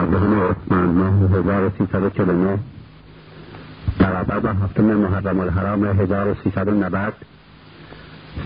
[0.00, 2.58] چهاردهم اسفند ماه 1349
[3.98, 7.12] برابر با هفتم محرم الحرام 1390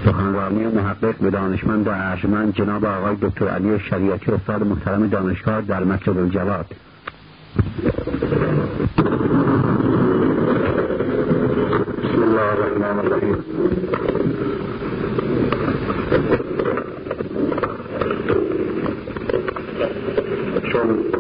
[0.05, 5.85] سخنرانی محقق به دانشمند و ارجمند جناب آقای دکتر علی شریعتی استاد محترم دانشگاه در
[5.85, 6.67] مکتب الجواد.
[12.03, 13.37] بسم الله الرحمن الرحیم
[20.73, 21.15] چون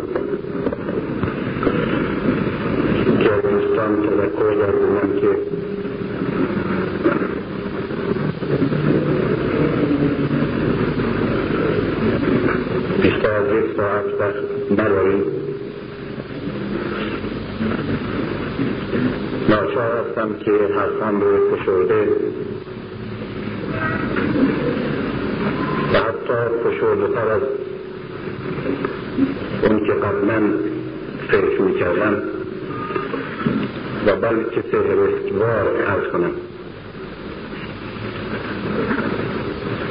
[3.24, 5.28] جاوستان تذکر کردم که
[13.02, 15.22] بیشتر از یک ساعت وقت نداریم
[19.48, 22.08] ناچار هستم که حرفم رو فشرده
[25.94, 27.42] و حتی فشرده تر از
[29.62, 30.42] اون که قبلا
[31.28, 32.22] فکر می‌کردم
[34.06, 36.30] و بلکه فهرستوار عرض کنم.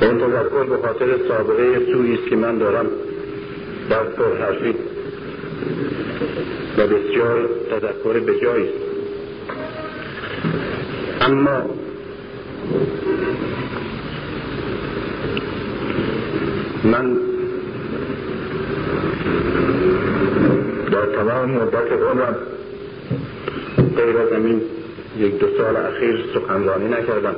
[0.01, 2.85] این تذکر به خاطر سابقه سویی است که من دارم
[3.89, 4.75] در پرحرفی
[6.77, 8.69] و بسیار تذکر به جایی
[11.21, 11.69] اما
[16.83, 17.17] من
[20.91, 22.35] در تمام مدت عمرم
[23.97, 24.61] غیر از همین
[25.17, 27.35] یک دو سال اخیر سخنرانی نکردم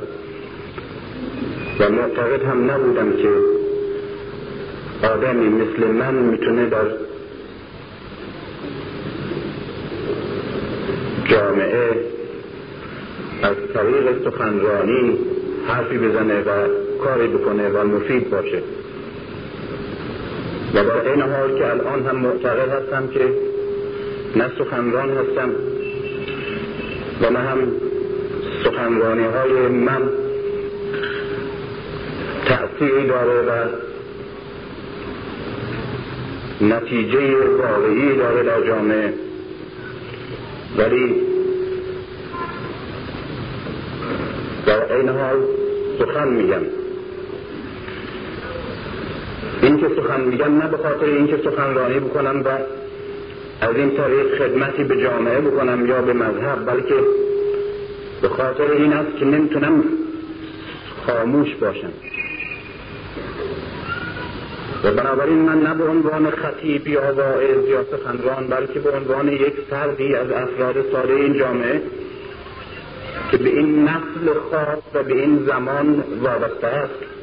[1.80, 3.28] و معتقد هم نبودم که
[5.06, 6.86] آدمی مثل من می‌تونه در
[11.24, 11.90] جامعه
[13.42, 15.18] از طریق سخنرانی
[15.66, 16.68] حرفی بزنه و
[17.04, 18.62] کاری بکنه و مفید باشه.
[20.76, 23.28] و در این حال که الان هم معتقد هستم که
[24.36, 25.50] نه سخنران هستم
[27.22, 27.58] و نه هم
[28.64, 30.02] سخنرانی های من
[32.46, 33.68] تأثیری داره و
[36.60, 39.14] نتیجه واقعی داره در جامعه.
[40.78, 41.14] ولی
[44.66, 45.36] در این حال
[45.98, 46.85] سخن میگم.
[49.62, 52.48] این که سخن میگم نه به خاطر اینکه سخنرانی بکنم و
[53.60, 56.94] از این طریق خدمتی به جامعه بکنم یا به مذهب بلکه
[58.22, 59.84] به خاطر این است که نمی‌تونم
[61.06, 61.92] خاموش باشم.
[64.84, 69.54] و بنابراین من نه به عنوان خطیب یا واعظ یا سخنران بلکه به عنوان یک
[69.70, 71.82] فردی از افراد ساده این جامعه
[73.30, 77.15] که به این نسل خاص و به این زمان وابسته است.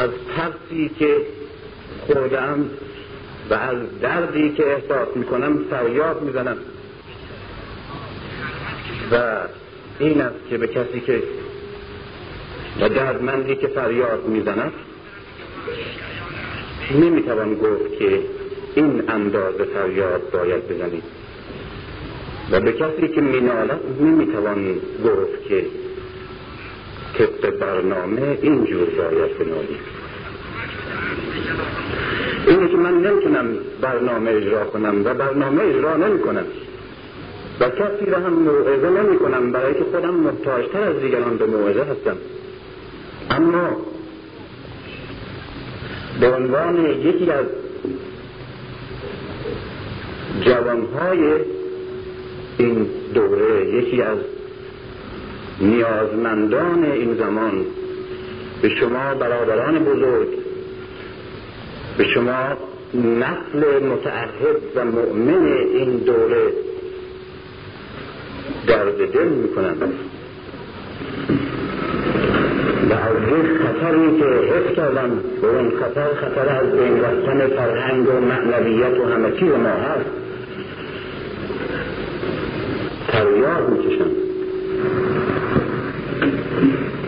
[0.00, 1.16] از ترسی که
[2.06, 2.70] خوردم
[3.50, 6.56] و از دردی که احساس می‌کنم فریاد می‌زنم.
[9.12, 9.40] و
[9.98, 11.22] این است که به کسی که
[12.80, 14.72] و دردمندی که فریاد می‌زند
[17.00, 18.20] نمی‌توان گفت که
[18.74, 21.04] این اندازه فریاد باید بزنید
[22.50, 24.74] و به کسی که مینالد نمی‌توان
[25.04, 25.66] گفت که
[27.20, 30.00] طبق برنامه اینجور باید بنالید
[32.46, 33.46] اینه که من نمی‌تونم
[33.80, 36.44] برنامه اجرا کنم و برنامه اجرا نمی کنم
[37.60, 41.82] و کسی را هم موعظه نمی کنم برای که خودم محتاجتر از دیگران به موعظه
[41.82, 42.16] هستم.
[43.30, 43.76] اما
[46.20, 47.46] به عنوان یکی از
[50.40, 51.34] جوانهای
[52.58, 54.18] این دوره یکی از
[55.60, 57.52] نیازمندان این زمان
[58.62, 60.28] به شما برادران بزرگ
[61.98, 62.56] به شما
[62.94, 66.52] نسل متعهد و مؤمن این دوره
[68.66, 69.76] درد دل می‌کنم
[72.90, 75.10] و از یک خطری که کردم
[75.42, 80.10] به اون خطر خطر از بین رفتن فرهنگ و معنویت و همه چیز ما هست.
[83.08, 84.10] فریاد می‌کشم.
[86.60, 86.99] Thank you.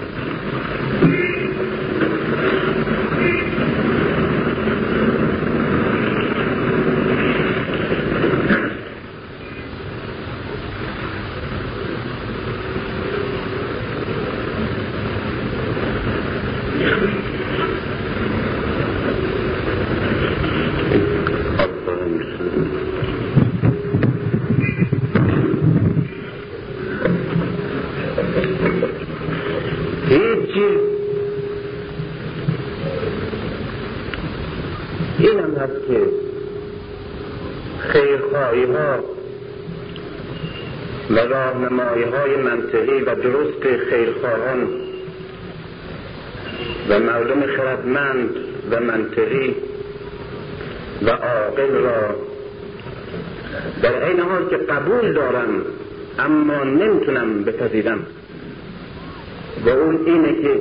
[43.22, 44.69] درست خیرخواهان
[46.88, 48.30] و مردم خردمند
[48.70, 49.54] و منطقی
[51.02, 52.16] و عاقل را
[53.82, 55.48] در این حال که قبول دارم
[56.19, 58.06] اما نمی‌تونم بپذیرم.
[59.66, 60.60] و اون اینه که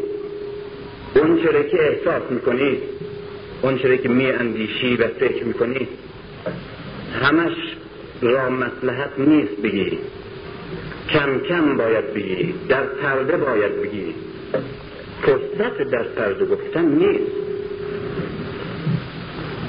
[1.20, 2.80] اون چره که احساس می‌کنید
[3.62, 5.88] اون چره که میاندیشی و فکر می‌کنی
[7.22, 7.54] همش
[8.22, 10.00] را مسلحت نیست بگیری.
[11.10, 14.16] کم کم باید بگیری در پرده باید بگیری
[15.22, 17.32] فرصت در پرده گفتن نیست.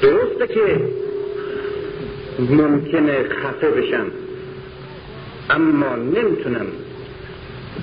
[0.01, 0.81] درسته که
[2.39, 4.11] ممکنه خفه بشم
[5.49, 6.67] اما نمی‌تونم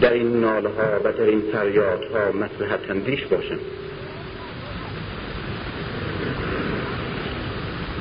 [0.00, 3.58] در این ناله ها و در این فریاد ها مسلحت اندیش باشم.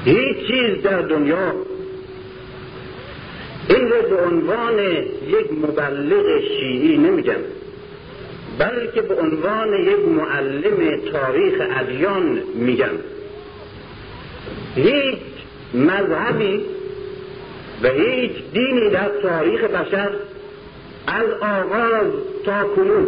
[0.05, 1.53] هیچ چیز در دنیا
[3.69, 4.79] این رو به عنوان
[5.27, 7.41] یک مبلغ شیعی نمیگم
[8.59, 12.95] بلکه به عنوان یک معلم تاریخ ادیان میگم.
[14.75, 15.15] هیچ
[15.73, 16.65] مذهبی
[17.83, 20.11] و هیچ دینی در تاریخ بشر
[21.07, 22.11] از آغاز
[22.45, 23.07] تا کنون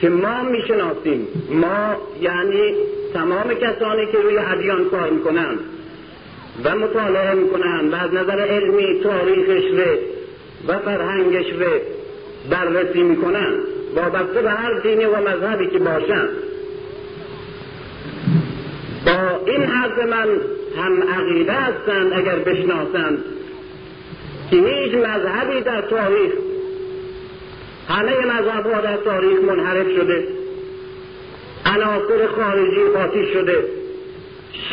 [0.00, 2.74] که ما می‌شناسیم ما یعنی
[3.14, 5.58] تمام کسانی که روی ادیان کار می‌کنند
[6.64, 9.96] و مطالعه می‌کنند و از نظر علمی تاریخش رو
[10.68, 11.66] و فرهنگش رو
[12.50, 13.60] بررسی می‌کنند.
[13.96, 16.28] وابسته به هر دینی و مذهبی که باشند.
[19.06, 20.28] با این حرف من
[20.76, 23.24] هم عقیده هستند اگر بشناسند
[24.50, 26.32] که هیچ مذهبی در تاریخ
[27.88, 30.28] همه مذهب ها در تاریخ منحرف شده
[31.66, 33.64] عناصر خارجی قاطی شده.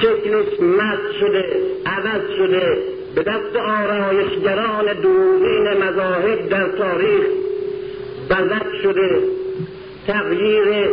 [0.02, 1.46] شکلش مست شده
[1.86, 2.78] عوض شده.
[3.16, 7.26] به دست آرایشگران دورین مذاهب در تاریخ
[8.30, 9.22] بزد شده.
[10.08, 10.90] تغییر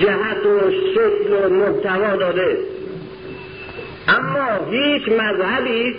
[0.00, 2.58] جهت و شکل و محتوا داده.
[4.08, 5.96] اما هیچ مذهبی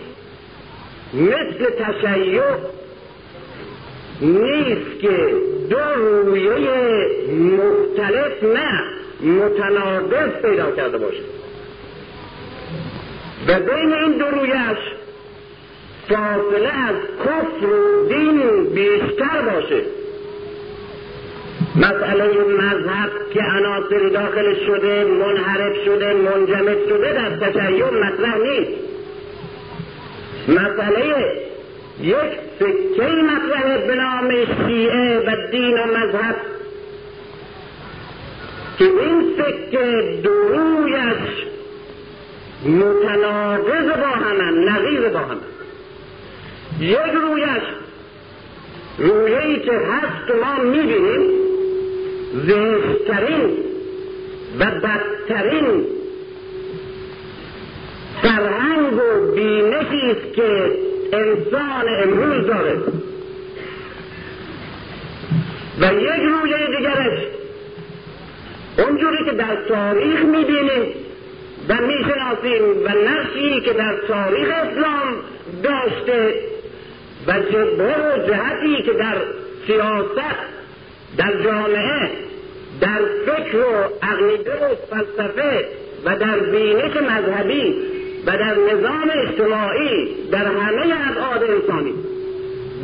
[1.14, 2.42] مثل تشیع
[4.22, 5.34] نیست که
[5.70, 5.78] دو
[6.26, 8.84] رویه مختلف نه
[9.22, 11.37] متناقض پیدا کرده باشه.
[13.48, 14.78] و بین این دو رویش
[16.10, 16.96] فاصله از
[17.26, 19.82] کفر و دین بیشتر باشه.
[21.76, 28.72] مسئله مذهب که عناصری داخل شده منحرف شده منجمد شده در تشیع مطرح نیست.
[30.48, 31.42] مسئله
[32.02, 32.16] یک
[32.60, 34.30] سکه مطرح به نام
[34.68, 36.36] شیعه و دین و مذهب.
[38.78, 41.57] که این سکه درویش
[42.66, 45.38] متناقض با همن نظیر با همن
[46.80, 47.64] یک رویش
[48.98, 51.30] رویه ای که هست ما می‌بینیم
[52.34, 53.50] زشترین
[54.60, 55.86] و بدترین
[58.22, 60.72] فرهنگ و بینشی است که
[61.14, 62.78] انسان امروز داره.
[65.80, 67.20] و یک رویه دیگرش
[68.78, 71.07] اونجوری که در تاریخ می‌بینیم
[71.70, 75.14] و می‌شناسیم و نقشی که در تاریخ اسلام
[75.64, 76.36] داشته
[77.28, 79.18] و جبه و جهتی که در
[79.68, 80.38] سیاست
[81.18, 82.10] در جامعه
[82.82, 85.66] در فکر و عقیده و فلسفه
[86.06, 87.76] و در بینش مذهبی
[88.26, 91.94] و در نظام اجتماعی در همه ابعاد انسانی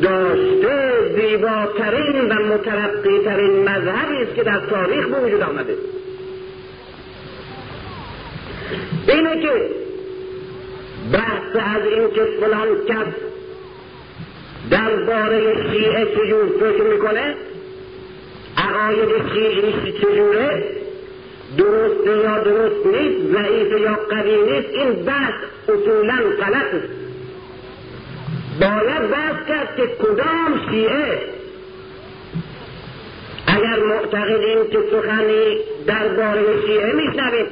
[0.01, 5.75] داشته زیباترین و مترقیترین مذهبی است که در تاریخ به وجود آمده.
[9.07, 9.69] اینه که
[11.13, 13.13] بحث از این که فلان کس
[14.71, 17.35] درباره شیعه چجور فکر می‌کنه
[18.57, 20.63] عقاید شیعی چجوره
[21.57, 25.33] درسته یا درست نیست ضعیف یا قوی نیست این بحث
[25.69, 26.89] اصولا غلط است.
[28.61, 31.19] باید بحث کرد که کدام شیعه؟
[33.47, 37.45] اگر معتقدیم که سخنی درباره شیعه میشنویم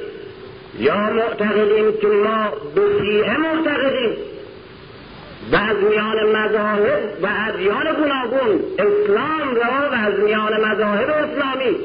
[0.78, 4.16] یا معتقدیم که ما به شیعه معتقدیم.
[5.52, 11.76] و از میان مذاهب و ادیان گوناگون اسلام را و از میان مذاهب اسلامی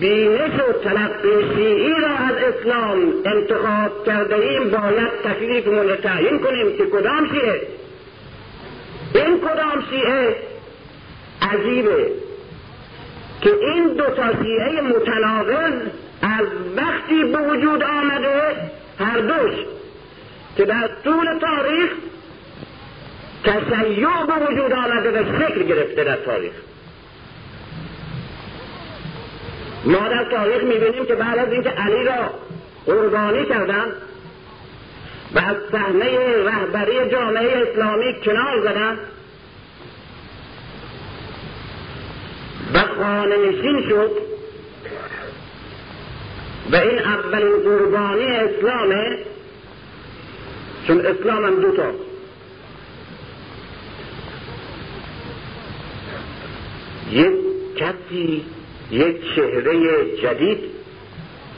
[0.00, 6.86] بینش و تلقی شیعی را از اسلام انتخاب کرده ایم باید تکلیفمون تعیین کنیم که
[6.86, 7.60] کدام شیعه؟
[9.14, 10.36] این کدام شیعه
[11.42, 12.12] عجیبه.
[13.42, 15.72] که این دو تا شیعه متناقض
[16.22, 19.54] از وقتی به وجود آمده هر دوش
[20.56, 21.90] که در طول تاریخ
[23.44, 26.52] تشیع به وجود آمده و شکل گرفته در تاریخ.
[29.84, 32.30] ما در تاریخ می‌بینیم که بعد از اینکه علی را
[32.86, 33.86] قربانی کردن
[35.34, 38.98] و از صحنه رهبری جامعه اسلامی کنار زدن
[42.74, 44.10] و خانه نشین شد.
[46.72, 49.18] و این اولین قربانی اسلامه
[50.86, 51.90] چون اسلام هم دوتا.
[57.10, 57.32] یک
[57.76, 58.44] کسی
[58.90, 60.58] یک چهره جدید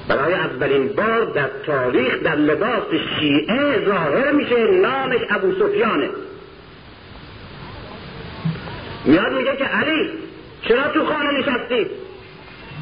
[0.08, 2.82] برای اولین بار در تاریخ در لباس
[3.20, 6.10] شیعه ظاهر میشه نامش ابو سفیانه.
[9.04, 10.10] میاد میگه که علی
[10.68, 11.86] چرا تو خانه نشستی؟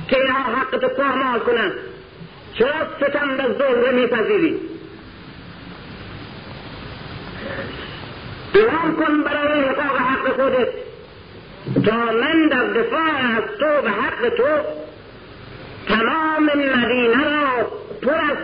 [0.09, 1.73] که اینها حقت پامال کنن.
[2.59, 4.61] چرا ستم به ظهره میپذیری؟
[8.55, 10.69] قیام کن برای حقاق حق خودت.
[11.85, 14.45] تا من در دفاع از تو و حق تو
[15.89, 17.71] تمام مدینه را
[18.03, 18.37] پر از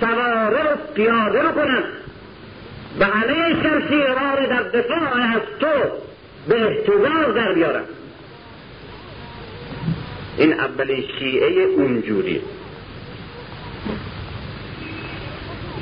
[0.00, 1.84] سواره و پیاده رو کنم
[3.00, 5.66] و همه شمشیرها را در دفاع از تو
[6.48, 7.84] به احتضار در بیارم.
[10.36, 12.40] این اولین شیعه اونجوری.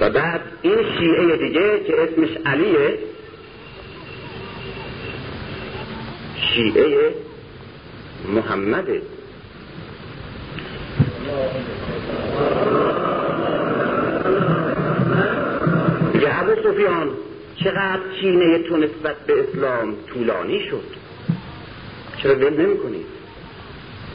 [0.01, 2.99] و بعد این شیعه دیگه که اسمش علیه
[6.55, 7.15] شیعه
[8.35, 9.03] محمده
[16.21, 17.11] یه ابو سفیان
[17.57, 20.85] چقدر چینه تو نسبت به اسلام طولانی شد؟
[22.23, 23.05] چرا ول نمی کنی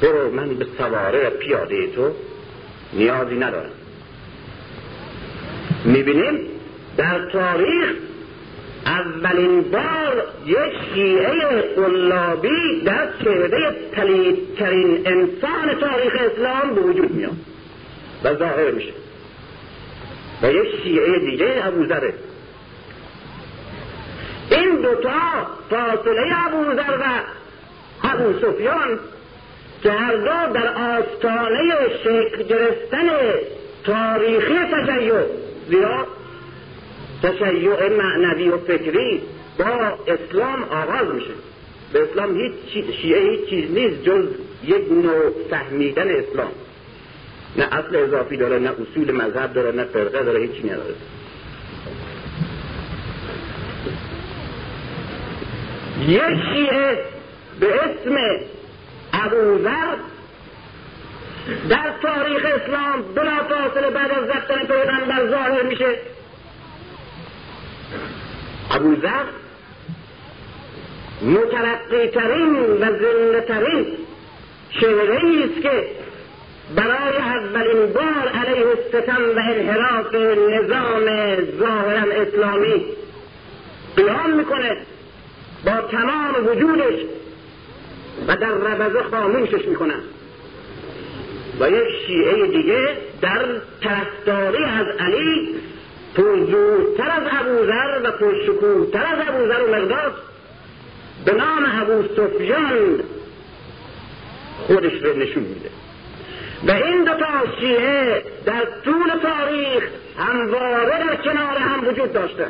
[0.02, 2.12] برو من به سواره پیاده تو
[2.94, 3.72] نیازی ندارم.
[5.86, 6.40] می‌بینیم؟
[6.98, 7.94] در تاریخ
[8.86, 17.36] اولین بار یک شیعه قلابی در چهره پلیدترین انسان تاریخ اسلام به وجود میاد
[18.24, 18.94] و ظاهر میشه.
[20.42, 22.14] و یک شیعه دیگه ابوذره
[24.52, 27.22] این دوتا فاصله ابوذر و
[28.04, 29.00] ابو سفیان
[29.86, 31.74] که هر دو در آستانه
[32.04, 33.10] شکل گرفتن
[33.84, 35.14] تاریخی تشیع.
[35.70, 36.08] زیرا
[37.24, 39.22] تشیع معنوی و فکری
[39.58, 41.34] با اسلام آغاز میشه.
[41.94, 44.26] به اسلام هیچ شیعه هیچ چیز نیست جز
[44.64, 46.52] یک نوع فهمیدن اسلام.
[47.58, 50.96] نه اصل اضافی داره نه اصول مذهب داره نه فرقه داره هیچی نداره.
[56.08, 56.98] یک شیعه
[57.60, 58.16] به اسم
[59.24, 59.96] ابوذر
[61.70, 65.96] در تاریخ اسلام بلا فاصله بعد از رفتن پیغمبر ظاهر میشه.
[68.72, 69.26] ابوذر
[71.22, 73.86] مترقی ترین و زنده ترین
[74.70, 75.88] چهره است که
[76.76, 80.16] برای اولین بار علیه ستم و انحراف
[80.50, 81.06] نظام
[81.60, 82.86] ظاهرا اسلامی
[83.96, 84.78] قیام می‌کنه.
[85.66, 87.00] با تمام وجودش
[88.28, 90.00] و در ربزه خاموشش می‌کنن.
[91.60, 93.46] و یک شیعه دیگه در
[93.82, 95.56] طرفداری از علی
[96.16, 100.14] پرزورتر از ابوذر و پرشکوهتر از ابوذر و مقداد
[101.26, 103.00] به نام ابو سفیان
[104.68, 105.70] خودش رو نشون میده.
[106.68, 109.84] و این دو تا شیعه در طول تاریخ
[110.18, 112.48] همواره در کنار هم وجود داشته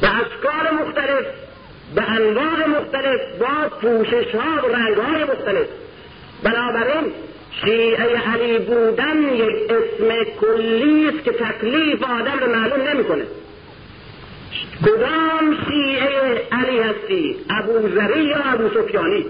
[0.00, 1.26] به اشکال مختلف
[1.94, 5.66] به انواع مختلف با پوشش ها و رنگ های مختلف.
[6.42, 7.12] بنابراین
[7.64, 13.24] شیعه علی بودن یک اسم کلی است که تکلیف آدم رو معلوم نمی‌کنه.
[14.84, 19.26] کدام شیعه علی هستی؟ ابو ذری یا ابو سفیانی؟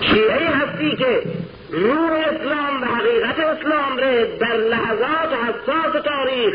[0.00, 1.22] شیعه هستی که
[1.70, 6.54] روح اسلام و حقیقت اسلام ره در لحظات حساس تاریخ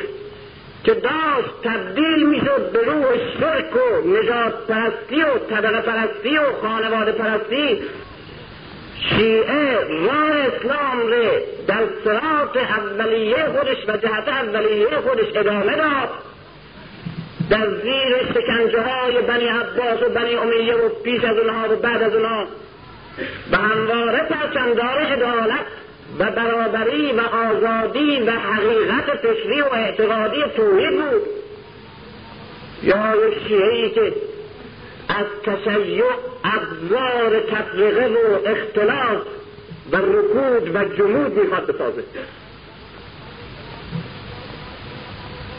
[0.84, 3.06] که داشت تبدیل می‌شد به روح
[3.40, 7.82] شرک و نجات پرستی و طبقه پرستی و خانواده پرستی.
[9.10, 16.10] شیعه راه اسلام ره در سرات اولیه خودش و جهت اولیه خودش ادامه داد.
[17.50, 22.04] در زیر شکنجه های بنی عباس و بنی امیه و پیش از اونها و بعد
[22.04, 22.46] از اونها.
[23.52, 25.66] به همواره پرچمدار عدالت
[26.20, 31.22] و برابری و آزادی و حقیقت فکری و اعتقادی توحید بود.
[32.84, 34.14] یا یک شیعه که
[35.10, 36.04] از تشیع
[36.44, 39.22] ابزار تفریقه و اختلاف
[39.92, 42.04] و رکود و جمود می‌خواد بسازه.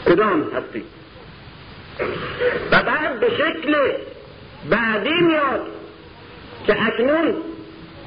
[0.05, 0.83] کدام هستی؟
[2.71, 3.75] و بعد به شکل
[4.69, 5.61] بعدی میاد
[6.67, 7.33] که اکنون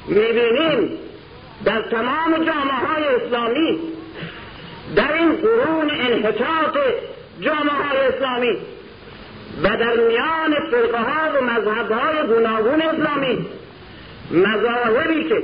[0.07, 0.99] می‌بینیم
[1.65, 3.79] در تمام جامعه های اسلامی
[4.95, 6.77] در این قرون انحطاط
[7.41, 8.57] جامعه های اسلامی
[9.63, 13.45] و در میان فرقه ها و مذهب های گوناگون اسلامی
[14.31, 15.43] مذاهبی که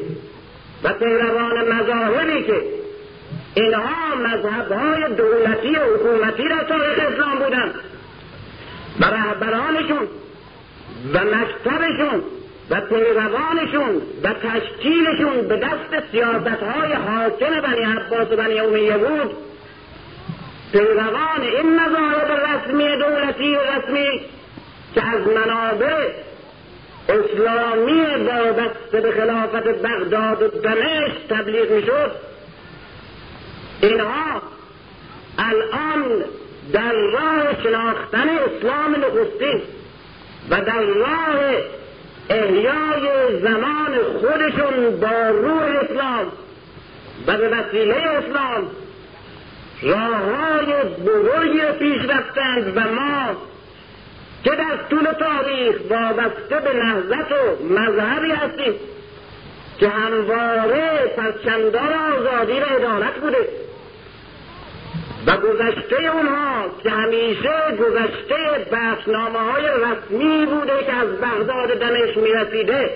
[0.83, 2.61] و پیروان مذاهبی که
[3.55, 7.75] اینها مذهب های دولتی و حکومتی را تاریخ اسلام بودند.
[8.99, 10.07] و رهبرانشون
[11.13, 12.23] و مکتبشون
[12.69, 19.31] و پیروانشون و تشکیلشون به دست سیاست های حاکم بنی عباس و بنی امیه بود.
[20.71, 24.21] پیروان این مذاهب رسمی دولتی و رسمی
[24.95, 26.09] که از منابع
[27.09, 32.11] اسلامی وابسته به خلافت بغداد و دمشق تبلیغ می‌شد.
[33.81, 34.41] اینها
[35.37, 36.23] الان
[36.73, 39.61] در راه شناختن اسلام نخستین
[40.49, 41.53] و در راه
[42.29, 46.31] احیای زمان خودشون با روح اسلام
[47.27, 48.67] و به وسیله اسلام
[49.81, 53.35] راه های بزرگی پیش رفتند و ما
[54.43, 58.73] که در طول تاریخ وابسته به نهضت و مذهبی هستیم
[59.79, 63.47] که همواره پرچمدار آزادی و عدالت بوده.
[65.27, 72.89] و گذشته اونها که همیشه گذشته بحثنامه های رسمی بوده که از بغداد دمشق می‌رسیده.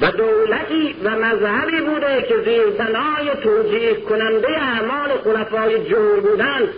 [0.00, 6.68] و دولتی و مذهبی بوده که زیر بنای توجیه کننده اعمال خلفای جور بودند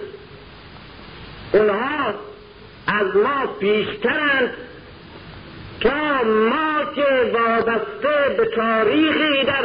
[1.52, 2.14] اونها
[2.86, 4.50] از ما پیشترند
[5.80, 9.64] تا ما که وابسته به تاریخی در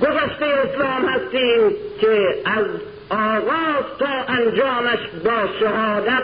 [0.00, 2.64] گذشته اسلام هستیم که از
[3.10, 6.22] آغاز تا انجامش با شهادت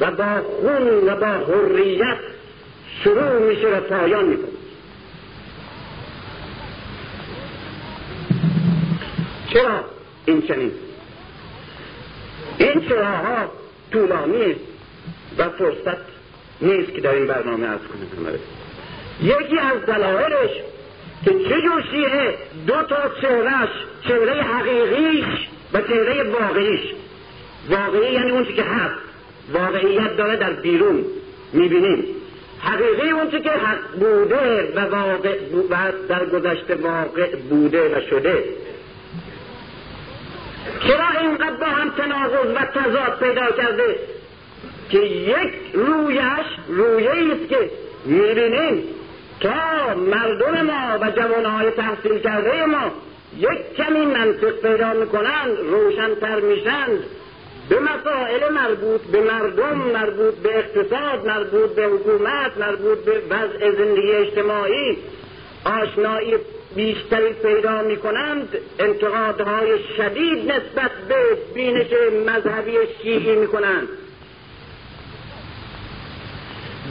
[0.00, 2.18] و با خون و با حریت
[3.04, 4.50] شروع میشه و پایان می‌کنه.
[9.52, 9.84] چرا
[10.26, 10.72] این چنین؟
[12.58, 13.52] این چراها
[13.92, 14.56] طولانی
[15.38, 16.10] و فرصت
[16.60, 18.38] نیست که در این برنامه از کنم
[19.22, 20.50] یکی از دلایلش
[21.24, 21.84] که چه جور
[22.66, 23.68] دو تا چهرهش
[24.08, 26.80] چهره حقیقیش و چهره واقعیش.
[27.70, 29.00] واقعی یعنی اون که هست.
[29.52, 31.04] واقعیت داره در بیرون.
[31.52, 32.04] می‌بینیم.
[32.60, 35.38] حقیقی اون که حق بوده و واقع
[35.70, 38.44] و در گذشته واقع بوده و شده.
[40.80, 43.98] چرا اینقدر با هم تناقض و تضاد پیدا کرده؟
[44.90, 47.70] که یک رویش رویه است که
[48.04, 48.82] می‌بینیم.
[49.40, 52.92] تا مردم ما و جوانهای تحصیل کرده ما
[53.36, 57.04] یک کمی منطق پیدا می‌کنند روشنتر میشند
[57.68, 64.12] به مسائل مربوط به مردم مربوط به اقتصاد مربوط به حکومت مربوط به وضع زندگی
[64.12, 64.98] اجتماعی
[65.64, 66.34] آشنایی
[66.74, 71.86] بیشتری پیدا می کنند انتقادهای شدید نسبت به بینش
[72.26, 73.88] مذهبی شیعی می کنند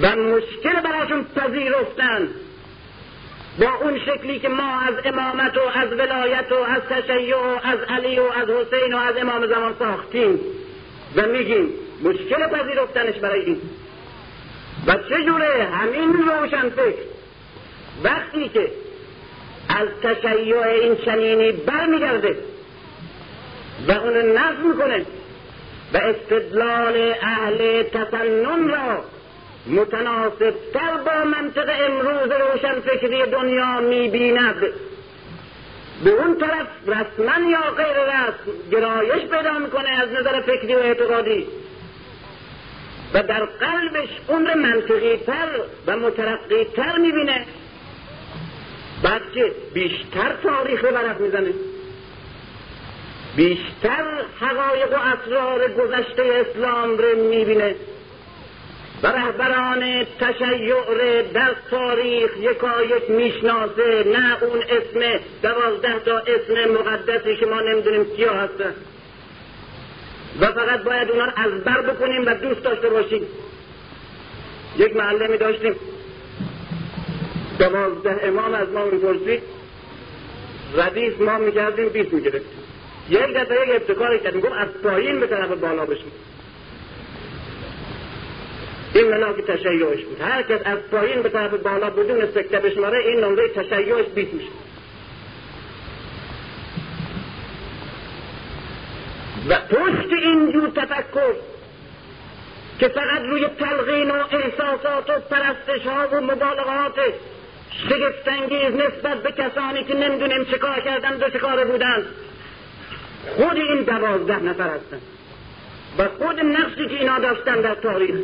[0.01, 2.29] و مشکل براشون پذیرفتند
[3.59, 7.79] با اون شکلی که ما از امامت و از ولایت و از تشیع و از
[7.89, 10.39] علی و از حسین و از امام زمان ساختیم
[11.15, 13.61] و میگیم مشکل پذیرفتنش برای این.
[14.87, 17.03] و چجوره همین روشن فکر.
[18.03, 18.71] وقتی که
[19.69, 22.37] از تشیع این چنینی برمیگرده
[23.87, 25.05] و اون نظم می‌کنه
[25.93, 29.03] و استدلال اهل تسنن را
[29.69, 34.61] متناسب تر با منطق امروز روشن فکری دنیا می‌بیند.
[36.03, 41.47] به اون طرف رسما یا غیر رسم گرایش پیدا می‌کنه از نظر فکری و اعتقادی.
[43.13, 45.47] و در قلبش عمر منطقی تر
[45.87, 47.45] و مترقی تر می‌بینه.
[49.03, 49.21] بعد
[49.73, 51.53] بیشتر تاریخ رو برق می‌زنه.
[53.35, 54.03] بیشتر
[54.39, 57.75] حقایق و اسرار گذشته اسلام رو می‌بینه.
[59.03, 67.45] و رهبران تشیع در تاریخ یکایک می‌شناسه نه اون اسم دوازده تا اسم مقدسی که
[67.45, 68.73] ما نمی‌دونیم کیا هستن.
[70.41, 73.27] و فقط باید اونا رو از بر بکنیم و دوست داشته باشیم.
[74.77, 75.75] یک معلمی داشتیم.
[77.59, 79.43] دوازده امام از ما می‌پرسید.
[80.77, 82.63] ردیف ما می‌کردیم بیست می‌گرفتیم.
[83.09, 84.41] یک دفعه یک ابتکاری کردیم.
[84.41, 86.11] گفت از پایین به طرف بالا بشیم
[88.93, 90.21] این ملاک تشیعش بود.
[90.21, 94.49] هر کس از پایین به طرف بالا بدون سکته بشماره این نمره تشیعش بیت میشه
[99.49, 101.33] و پشت این جور تفکر
[102.79, 106.99] که فقط روی تلقین و احساسات و پرستش ها و مبالغات
[107.89, 112.05] شگفتانگیز نسبت به کسانی که نمی‌دونیم چه کار کردن و چه کار بودن
[113.37, 115.01] خود این دوازده نفر هستن
[115.97, 118.15] و خود نقشی که اینا داشتن در تاریخ.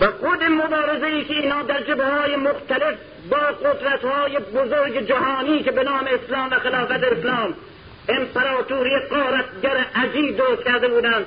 [0.00, 2.94] و خود مبارزه ای که اینا در جبه های مختلف
[3.30, 7.54] با قدرت های بزرگ جهانی که به نام اسلام و خلافت اسلام
[8.08, 11.26] امپراتوری قارتگر عجیب درست کرده بودند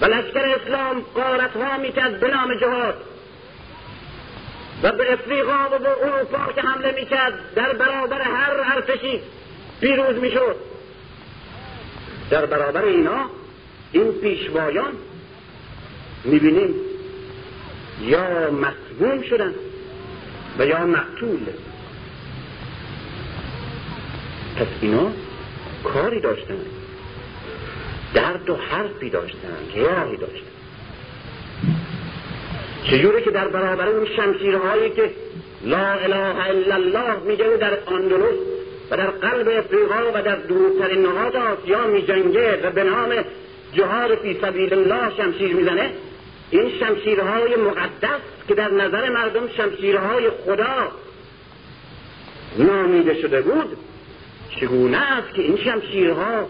[0.00, 2.94] و لشکر اسلام قارت ها می‌کرد به نام جهاد
[4.82, 9.20] و به افریقا و به اروپا که حمله می‌کرد در برابر هر ارتشی
[9.80, 10.56] پیروز می‌شد.
[12.30, 13.30] در برابر اینا
[13.92, 14.92] این پیشوایان
[16.24, 16.89] می‌بینیم
[18.00, 19.54] یا مسموم شدن
[20.58, 21.40] و یا مقتول.
[24.56, 25.10] پس اینا
[25.84, 26.58] کاری داشتن.
[28.14, 30.50] درد و حرفی داشتن راهی داشتن.
[32.84, 35.10] چجوری که در برابر اون شمشیرهایی که
[35.64, 38.38] لا اله الا الله میگه در اندلس
[38.90, 43.08] و در قلب افریقا و در دورترین نهاد آسیا میجنگه و به نام
[43.72, 45.90] جهاد فی سبیل الله شمشیر می‌زنه
[46.50, 50.92] این شمشیرهای مقدس که در نظر مردم شمشیرهای خدا
[52.58, 53.76] نامیده شده بود
[54.60, 56.48] چگونه است که این شمشیرها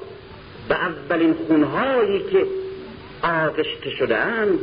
[0.69, 2.47] به اولین خونهایی که
[3.23, 4.59] آغشته شده اند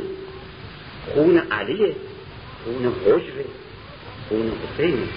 [1.14, 1.94] خون علیه
[2.64, 3.44] خون حجره
[4.28, 5.08] خون حسین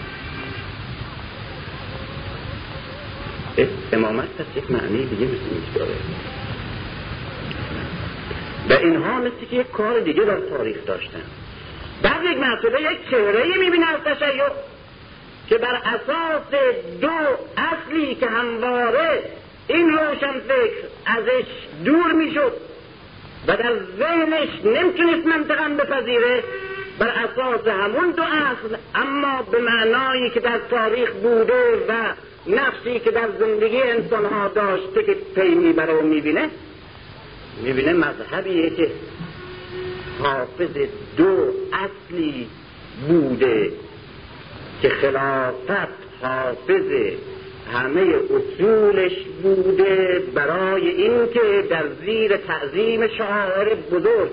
[3.94, 5.96] امامت پس یک معنی دیگه مثل داره.
[8.72, 11.24] و اینها مثل که یک کار دیگه در تاریخ داشتن.
[12.04, 14.44] بعد یک مرتبه یک چهره می‌بینه از تشیع
[15.50, 16.62] که بر اساس
[17.02, 17.10] دو
[17.58, 19.24] اصلی که همواره
[19.68, 21.48] این روشن فکر ازش
[21.86, 22.54] دور می‌شد
[23.48, 26.44] و در ذهنش نمی‌تونست منطقا بپذیره
[27.00, 31.94] بر اساس همون دو اصل اما به معنایی که در تاریخ بوده و
[32.48, 36.50] نفسی که در زندگی انسان ها داشته که پی می‌بره و می‌بینه
[37.64, 38.92] می‌بینه مذهبیه که
[40.20, 40.78] حافظ
[41.18, 42.48] دو اصلی
[43.08, 43.72] بوده
[44.82, 45.88] که خلافت
[46.22, 46.92] حافظ
[47.74, 54.32] همه اصولش بوده برای اینکه در زیر تعظیم شاعر بزرگ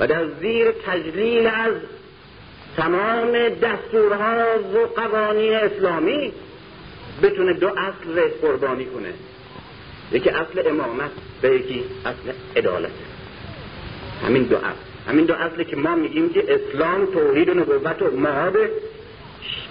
[0.00, 1.74] و در زیر تجلیل از
[2.76, 6.32] تمام دستورها و قوانین اسلامی
[7.22, 9.12] بتونه دو اصل قربانی کنه.
[10.12, 11.10] یکی اصل امامت
[11.42, 12.90] و یکی اصل عدالت.
[14.26, 14.88] همین دو اصل.
[15.08, 18.56] همین دو اصلی که ما میگیم که اسلام توحید و نبوت و معاد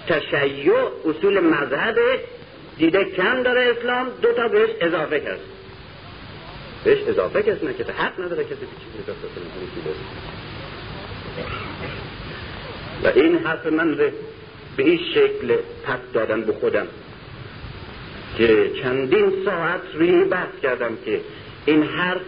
[0.06, 0.72] تشیع
[1.04, 1.96] اصول مذهب
[2.78, 5.40] دیده کم داره اسلام دو تا بهش اضافه کرد.
[6.84, 9.28] بهش اضافه کرد نه که حق نداره کسی چیزی اضافه
[13.04, 13.96] و این حرف من
[14.76, 16.86] به این شکل پس دادم به خودم.
[18.36, 21.20] که چندین ساعت روی بحث کردم که
[21.66, 22.20] این حرف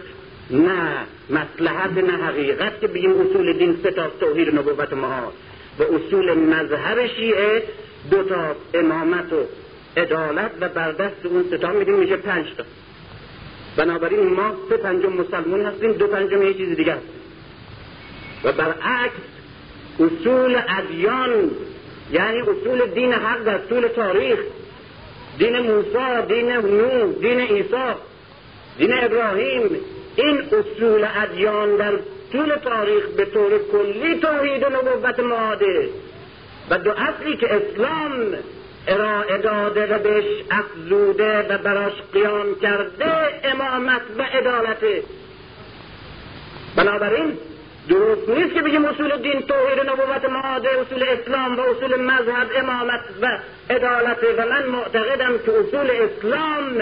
[0.51, 5.33] نه مسلحت نه حقیقت که بگیم اصول دین سه تا توحید نبوت ما
[5.79, 7.63] و اصول مذهب شیعه
[8.11, 9.45] دو تا امامت و
[9.97, 12.63] عدالت و بر دست اون سه تا میدیم میشه پنج تا.
[13.77, 17.21] بنابراین ما سه پنجم مسلمون هستیم دو پنجم یه چیز دیگه هستیم.
[18.43, 19.21] و برعکس
[19.99, 21.51] اصول ادیان
[22.11, 24.39] یعنی اصول دین حق در طول تاریخ
[25.41, 27.93] دین موسی دین نوح دین عیسی
[28.77, 29.79] دین ابراهیم
[30.15, 31.93] این اصول ادیان در
[32.31, 35.89] طول تاریخ به طور کلی توحید نبوت ماده
[36.69, 38.11] و دو اصلی که اسلام
[38.87, 43.11] ارائه داده و بهش افزوده و براش قیام کرده
[43.43, 45.03] امامت و عدالته
[46.75, 47.37] بنابراین
[47.91, 52.47] درست نیست که بگیم اصول دین توحید و نبوت ماده اصول اسلام و اصول مذهب
[52.55, 56.77] امامت و عدالته و من معتقدم که اصول اسلام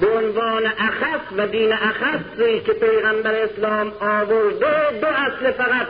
[0.00, 5.86] به عنوان اخص و دین اخصی که پیغمبر اسلام آورده دو اصل فقط.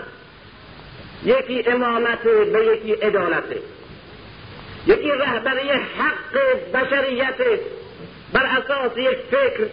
[1.25, 3.59] یکی امامت و یکی عدالته
[4.87, 6.39] یکی رهبری حق
[6.75, 7.61] بشریت.
[8.33, 9.67] بر اساس یک فکر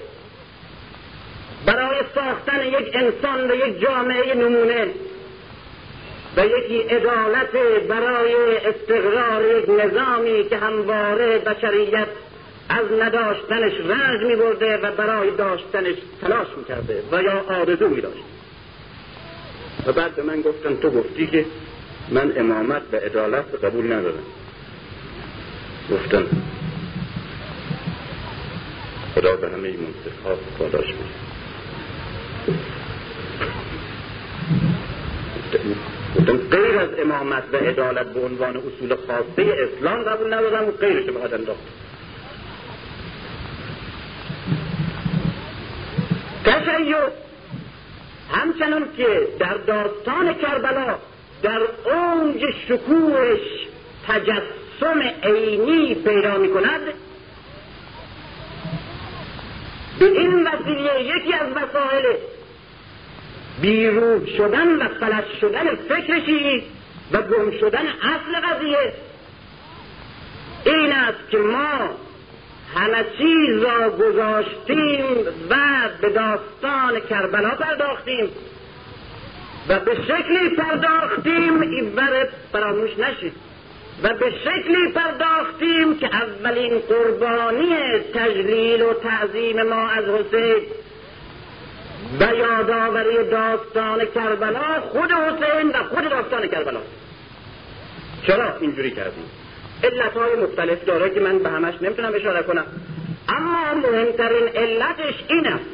[1.65, 4.87] برای ساختن یک انسان و یک جامعه نمونه
[6.37, 7.51] و یکی عدالت
[7.89, 12.07] برای استقرار یک نظامی که همواره بشریت
[12.69, 18.01] از نداشتنش رنج می برده و برای داشتنش تلاش می کرده و یا آرزو می
[18.01, 18.23] داشت
[19.87, 21.45] و بعد من گفتن تو گفتی که
[22.09, 24.23] من امامت و عدالت قبول ندارم.
[25.91, 26.25] گفتم
[29.15, 31.32] خدا به همه منصف ها پاداش گفتم
[36.51, 41.33] غیر از امامت و عدالت به عنوان اصول خاصه اسلام قبول ندارم و غیرش باید
[41.33, 41.59] انداخت.
[46.45, 46.97] تشیع
[48.31, 50.95] همچنان که در داستان کربلا
[51.43, 53.67] در اونج شکوهش
[54.07, 56.81] تجسم عینی پیدا می کند
[59.99, 62.17] به این وسیله یکی از وسایل
[63.63, 66.63] بیروح شدن و فلج شدن فکر شیعی
[67.11, 68.93] و گم شدن اصل قضیه.
[70.65, 71.89] این است که ما
[72.75, 75.05] همه چیز را گذاشتیم
[75.49, 75.55] و
[76.01, 78.29] به داستان کربلا پرداختیم
[79.69, 81.91] و به شکلی پرداختیم این
[82.51, 83.33] فراموش نشید.
[84.03, 87.75] و به شکلی پرداختیم که اولین قربانی
[88.13, 90.61] تجلیل و تعظیم ما از حسین
[92.19, 96.79] و یادآوری داستان کربلا خود حسین و خود داستان کربلا.
[98.27, 99.25] چرا اینجوری کردیم
[99.83, 102.65] علت های مختلف داره که من به همش نمی‌تونم اشاره کنم.
[103.29, 105.65] اما مهمترین علتش این است.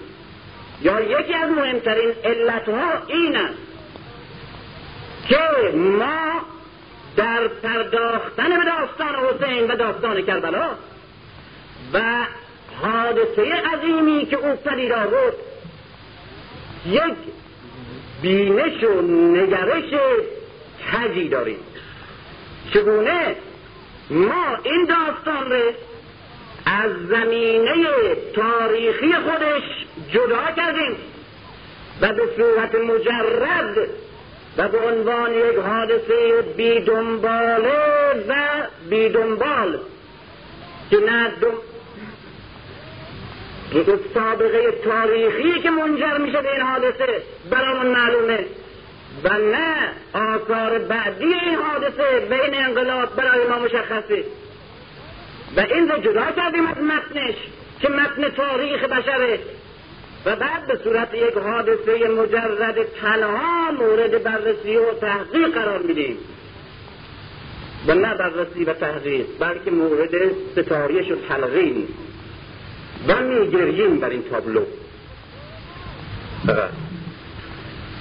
[0.81, 3.57] یا یکی از مهمترین علت ها این است
[5.27, 6.41] که ما
[7.15, 10.69] در پرداختن به داستان حسین و داستان کربلا
[11.93, 12.01] و
[12.81, 15.33] حادثه عظیمی که او پدید آورد
[16.85, 17.15] یک
[18.21, 19.93] بینش و نگرش
[20.91, 21.59] تجی داریم.
[22.73, 23.35] چگونه
[24.09, 25.71] ما این داستان رو
[26.65, 27.73] از زمینه
[28.35, 29.63] تاریخی خودش
[30.11, 30.95] جدا کردیم
[32.01, 33.77] و به صورت مجرد
[34.57, 38.35] و به عنوان یک حادثه بیدنباله و
[38.89, 39.79] بیدنبال
[40.89, 41.31] که نه
[44.13, 48.45] سابقه تاریخی که منجر میشه به این حادثه برامون معلومه.
[49.23, 54.23] و نه آثار بعدی این حادثه بین انقلاب برای ما مشخصه.
[55.57, 57.35] و این رو جدا کردیم از متنش
[57.79, 59.39] که متن تاریخ بشره.
[60.25, 66.17] و بعد به صورت یک حادثه مجرد تنها مورد بررسی و تحقیق قرار میدیم.
[67.87, 70.11] و نه بررسی و تحقیق بلکه مورد
[70.55, 71.87] ستاریش و تلقین.
[73.07, 74.61] و میگریم بر این تابلو.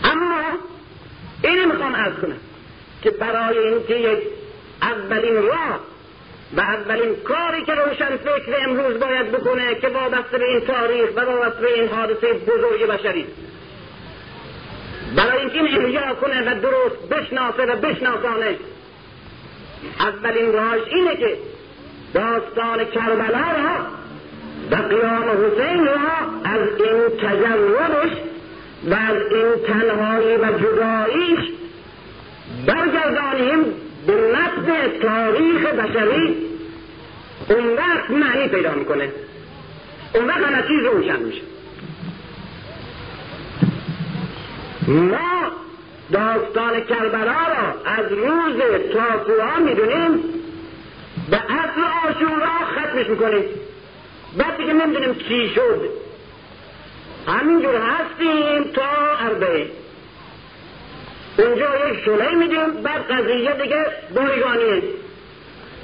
[0.04, 0.42] اما
[1.44, 2.36] اینه می‌خوام ارز کنم
[3.02, 4.18] که برای اینکه یک
[4.82, 5.80] اولین راه
[6.56, 11.20] و اولین کاری که روشن فکر امروز باید بکنه که وابسته به این تاریخ و
[11.20, 13.26] وابسته به این حادثه بزرگ بشری.
[15.16, 18.56] برای اینکه این احیا کنه و درست بشناسه و بشناسانه
[20.00, 21.36] اولین راهش اینه که
[22.14, 23.97] داستان کربلا را
[24.70, 25.92] و قیام حسین را
[26.44, 28.12] از این تجربش
[28.84, 31.50] و از این تنهایی و جداییش
[32.66, 33.64] برگردانیم
[34.06, 36.36] به متن تاریخ بشری.
[37.48, 39.12] اون وقت معنی پیدا می‌کنه.
[40.14, 41.42] اون وقت همه چیز روشن میشه.
[44.88, 45.50] ما
[46.12, 48.56] داستان کربلا را از روز
[48.92, 50.24] تاسوعا می‌دونیم.
[51.30, 53.44] به اصل آشورا ختمش می‌کنیم.
[54.38, 55.88] بعد دیگه نمی‌دونیم چی شد.
[57.26, 59.70] همینجور هستیم تا اربعه
[61.38, 64.82] اونجا یک شله میدیم بعد قضیه دیگه بایگانیه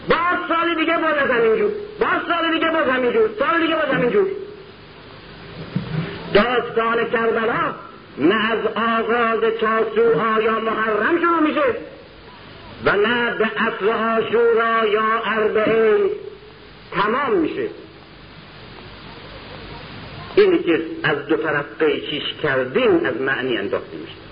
[0.08, 4.26] بعد سال دیگه باز از همینجور بعد سال دیگه باز همینجور سال دیگه باز همینجور
[6.34, 7.74] داستان کربلا
[8.18, 11.60] نه از آغاز تاسوعا یا محرم شروع میشه
[12.84, 16.10] و نه به اصل آشورا یا اربعه
[16.92, 17.68] تمام میشه.
[20.36, 24.24] اینی که از دو طرف قیچیش کردیم از معنی انداخته میشه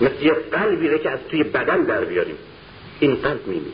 [0.00, 2.36] مثل یه قلبی که از توی بدن در بیاریم.
[3.00, 3.72] این قلب میمی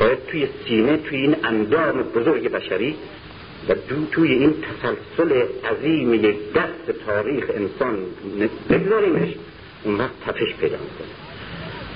[0.00, 2.94] باید توی سینه توی این اندام بزرگ بشری
[3.68, 7.98] و دو توی این تسلسل عظیم یک دست تاریخ انسان
[8.70, 9.34] بگذاریمش
[9.84, 11.08] اون وقت تفش پیدا می‌کنه.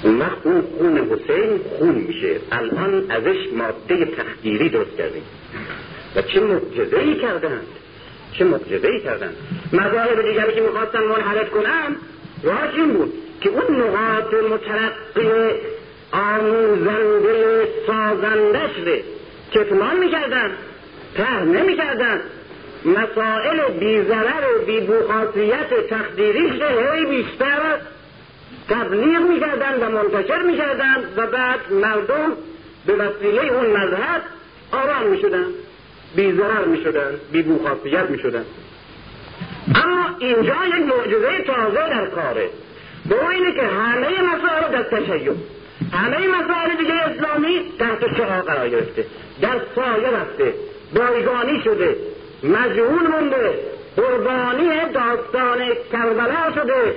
[0.02, 2.40] اون وقت اون خون حسین خون میشه.
[2.52, 5.22] الان ازش ماده تخدیری درست کردیم.
[6.16, 7.66] و چه معجزه ای کردند.
[8.32, 9.36] چه معجزه ای کردند.
[9.72, 11.96] مذاهب دیگری که می‌خواستن منحرف کنن
[12.42, 15.54] راهش این بود که اون نقاط مترقی
[16.12, 19.02] آموزنده سازندش به
[19.52, 20.50] کتمان می‌کردن؟
[21.16, 22.20] ته نمی‌کردن.
[22.84, 27.60] مسائل بیزرر و بیبوخاصیت تقدیریش هی بیشتر
[28.68, 32.32] تبلیغ می‌کردن و منتشر می‌کردن و بعد مردم
[32.86, 34.22] به وسیله اون مذهب
[34.72, 35.46] آرام می‌شدن.
[36.16, 38.44] بیزرر می‌شدن بیبوخاصیت می‌شدن.
[39.74, 42.48] اما اینجا یک معجزه تازه در کاره.
[43.08, 45.32] به اینه که همه مسائل در تشیع
[45.92, 49.04] همه مسائل دیگه اسلامی تحت شعا قرار گرفته
[49.42, 50.54] در سایه رفته
[50.94, 51.96] بایگانی شده
[52.42, 53.58] مجهول مونده
[53.96, 55.58] قربانی داستان
[55.92, 56.96] کربلا شده.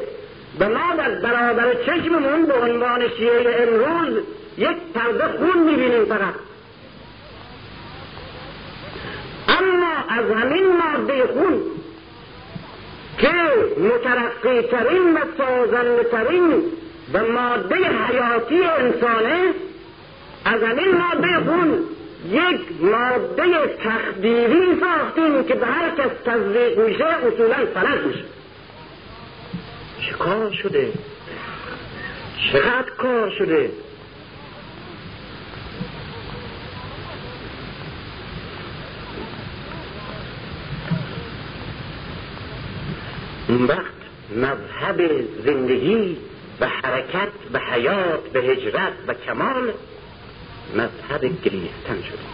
[0.60, 4.24] و ما در برابر چشممون به عنوان شیعه امروز
[4.58, 6.34] یک پرده خون می‌بینیم فقط
[9.74, 11.62] اما از همین ماده خون.
[13.18, 13.34] که
[13.80, 16.64] مترقی ترین و سازنده ترین
[17.14, 19.54] و ماده حیاتی انسانه
[20.46, 21.80] از همین ماده خون
[22.30, 28.24] یک ماده تخدیری ساختیم که به هر کس تزریق میشه اصولا فلج میشه.
[30.02, 30.92] چه کار شده؟
[32.52, 33.72] چقدر کار شده؟
[43.48, 43.94] اون وقت
[44.36, 46.18] مذهب زندگی
[46.60, 49.74] و حرکت و حیات و هجرت و کمال
[50.76, 52.34] مذهب گریستن شده.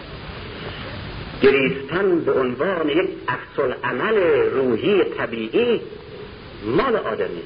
[1.42, 4.16] گریستن به عنوان یک عکس عمل
[4.54, 5.80] روحی طبیعی
[6.64, 7.42] مال آدمی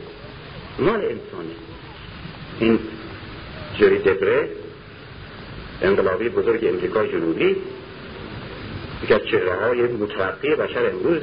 [0.79, 1.57] مال انسانی.
[2.61, 2.79] این
[3.79, 4.49] جری دبره
[5.83, 7.57] انقلابی بزرگ امریکای جنوبی
[9.05, 11.23] یکی از چهره های مترقی بشر امروز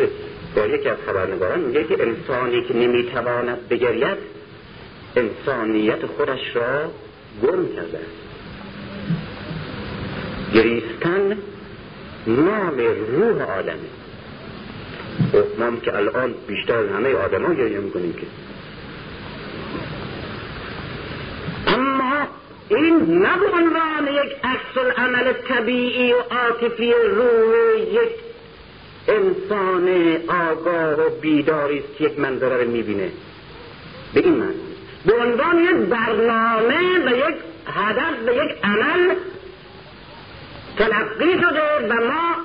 [0.55, 4.17] با یکی از خبرنگاران میگه که انسانی که نمی‌تواند بگرید
[5.15, 6.91] انسانیت خودش را
[7.43, 8.21] گم کرده است.
[10.53, 11.37] گریستن
[12.27, 13.77] مال روح آدمه.
[15.59, 18.27] ما که الان بیشتر همه آدم ها گریه می‌کنیم که.
[21.67, 22.27] اما
[22.69, 23.31] این نه
[24.11, 28.30] یک عکس عمل طبیعی و عاطفی روح یک
[29.07, 33.09] انسان آگاه و بیداری است که یک منظره رو می‌بینه.
[34.13, 34.53] به این من
[35.05, 37.35] به عنوان یک برنامه و یک
[37.65, 39.15] هدف و یک عمل
[40.77, 42.35] تلقی شده و ما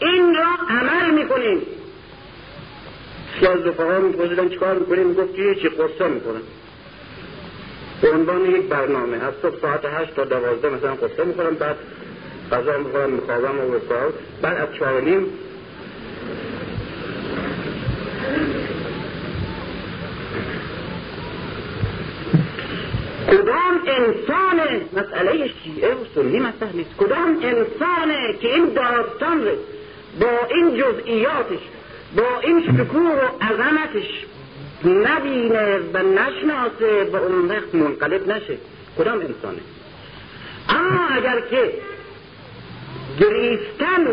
[0.00, 1.62] این را عمل می‌کنیم.
[3.42, 6.40] از رفقا میپرسیدن چیکار می‌کنیم؟ گفت که چی؟ قصه می‌کنن
[8.02, 9.16] به عنوان یک برنامه.
[9.16, 11.76] از صبح ساعت هشت تا دوازده مثلا قصه می‌کنم بعد
[12.52, 14.12] غذا می‌خورم میخوابم و وسال
[14.42, 15.00] بعد از چهار
[23.30, 29.44] کدام انسان مسئله شیعه و سنی مسئله نیست؟ کدام انسانه که این داستان
[30.20, 31.60] با این جزئیاتش
[32.16, 34.24] با این شکوه و عظمتش
[34.84, 38.56] نبینه و نشناسه و اون وقت منقلب نشه
[38.98, 39.60] کدام انسانه؟
[40.68, 41.72] اما اگر که
[43.20, 44.06] گریستن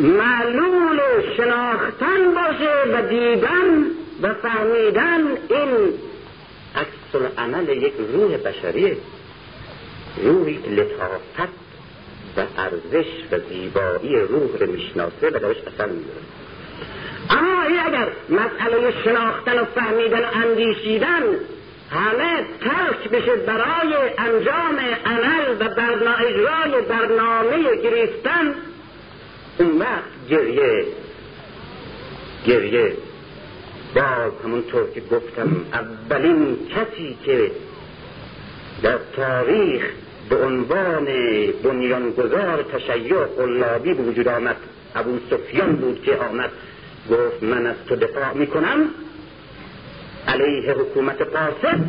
[0.00, 1.00] معلول
[1.36, 3.84] شناختن باشه و دیدن
[4.22, 5.92] و فهمیدن این
[6.76, 8.96] عکس عمل یک روح بشریه.
[10.22, 11.52] روحی که لطافت
[12.36, 16.20] و ارزش و زیبایی روح رو می‌شناسه و درش اثر می‌گیره
[17.30, 21.22] اما اگر مسئله شناختن و فهمیدن و اندیشیدن
[21.90, 28.54] همه ترک بشه برای انجام عمل و برنا اجرای برنامه گریستن
[29.60, 30.84] اون وقت گریه
[32.46, 32.92] گریه.
[33.94, 37.50] باز همونطور که گفتم اولین کسی که
[38.82, 39.82] در تاریخ
[40.30, 41.06] به عنوان
[41.62, 44.56] بنیانگذار تشیع قلابی به وجود آمد
[44.94, 46.50] ابو سفیان بود که آمد
[47.10, 48.88] گفت من از تو دفاع می‌کنم.
[50.28, 51.80] علیه حکومت قاسد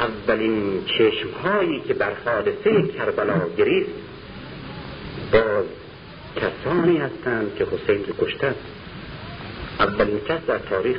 [0.00, 3.90] اولین چشم هایی که بر حادثه کربلا گریست
[5.32, 5.64] باز
[6.36, 8.56] کسانی هستند که حسین رو کشتند
[9.80, 10.96] اولین کس در تاریخ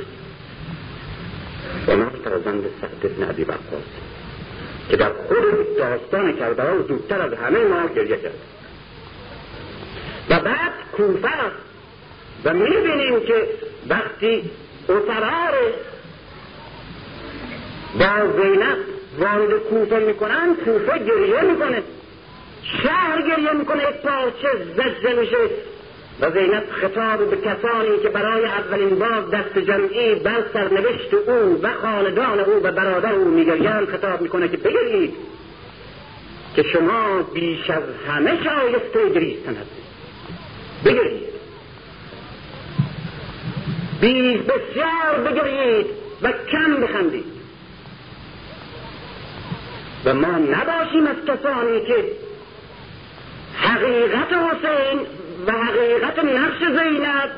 [1.88, 3.84] عمر فرزند سعد ابن عبی وقاص
[4.90, 8.38] که در خود داستان کربلا زودتر از همه ما گریه کرد.
[10.30, 11.28] و بعد کوفه
[12.44, 13.48] و می‌بینیم که
[13.88, 14.50] وقتی
[14.88, 15.54] اطرار
[17.98, 18.78] با زینب
[19.18, 21.82] وارد کوفه می‌کنن کوفه گریه می‌کنه.
[22.82, 25.36] شهر گریه می‌کنه یک پارچه زجه میشه.
[26.20, 31.72] و زینب خطاب به کسانی که برای اولین بار دست جمعی بر سرنوشت او و
[31.82, 35.14] خاندان او و برادر او میگریند خطاب می‌کنه که بگرید
[36.56, 39.86] که شما بیش از همه شایسته گریستن هستید
[40.84, 41.26] بگرید
[44.00, 45.86] بیش بسیار بگرید
[46.22, 47.36] و کم بخندید.
[50.04, 52.04] و ما نباشیم از کسانی که
[53.56, 55.00] حقیقت حسین
[55.46, 57.30] و حقیقت نقش زینب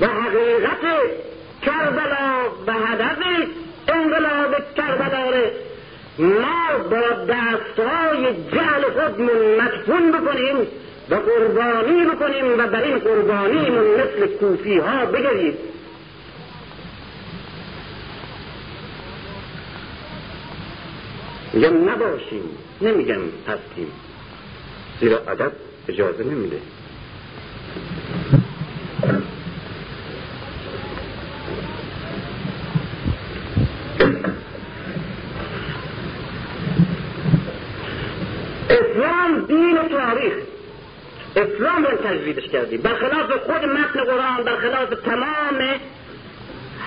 [0.00, 0.80] و حقیقت
[1.62, 3.18] کربلا و هدف
[6.18, 10.56] ما با دستهای جهل خودمون مدفون بکنیم
[11.10, 15.58] و قربانی بکنیم و بر این قربانیمون مثل کوفی ها بگرید
[21.52, 22.42] میگم نباشیم
[22.80, 23.92] نمیگم هستیم.
[25.00, 25.52] زیرا ادب
[25.88, 26.56] اجازه نمیده.
[38.70, 40.32] اسلام دین تاریخ.
[41.36, 42.80] اسلام رو تجویدش کردیم.
[42.80, 45.58] برخلاف خود متن قرآن برخلاف تمام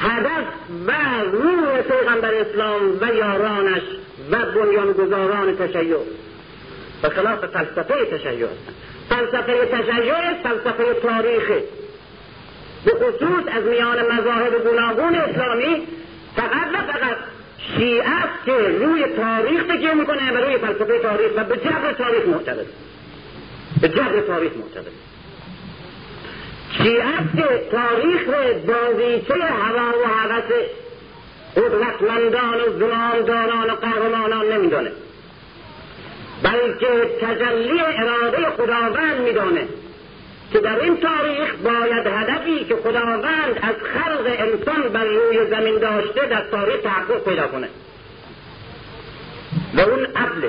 [0.02, 0.48] هدف
[0.88, 0.92] و
[1.32, 3.84] روح پیغمبر اسلام و یارانش
[4.32, 5.98] و بنیانگذاران تشیع.
[7.02, 8.48] برخلاف فلسفه تشیع.
[9.10, 11.64] فلسفه تشیع فلسفه تاریخه
[12.86, 15.88] به خصوص از میان مذاهب گوناگون اسلامی
[16.36, 17.18] فقط و فقط
[17.78, 22.26] شیعه است که روی تاریخ تکیه می‌کنه و روی فلسفه تاریخ و به جبر تاریخ
[22.26, 22.66] معتقد
[23.82, 24.92] به جبر تاریخ معتقد
[26.78, 30.44] شیعه است که تاریخ رو بازیچه هوا و هوس
[31.56, 34.92] قدرتمندان و زمانداران و قهرمانان نمیدانه
[36.44, 36.88] بلکه
[37.22, 39.68] تجلی اراده خداوند میدانه
[40.54, 46.26] که در این تاریخ باید هدفی که خداوند از خلق انسان بر روی زمین داشته
[46.26, 47.70] در تاریخ تحقق پیدا کنه.
[49.74, 50.48] و اون عدل.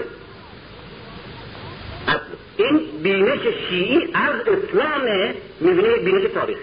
[2.09, 2.39] عدل.
[2.57, 6.59] این بینش شیعی از اسلام می‌بینه بینش تاریخ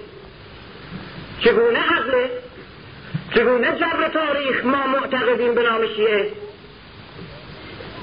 [1.40, 2.30] چگونه عدله
[3.36, 6.32] چگونه جبر تاریخ ما معتقدیم به نام شیعه؟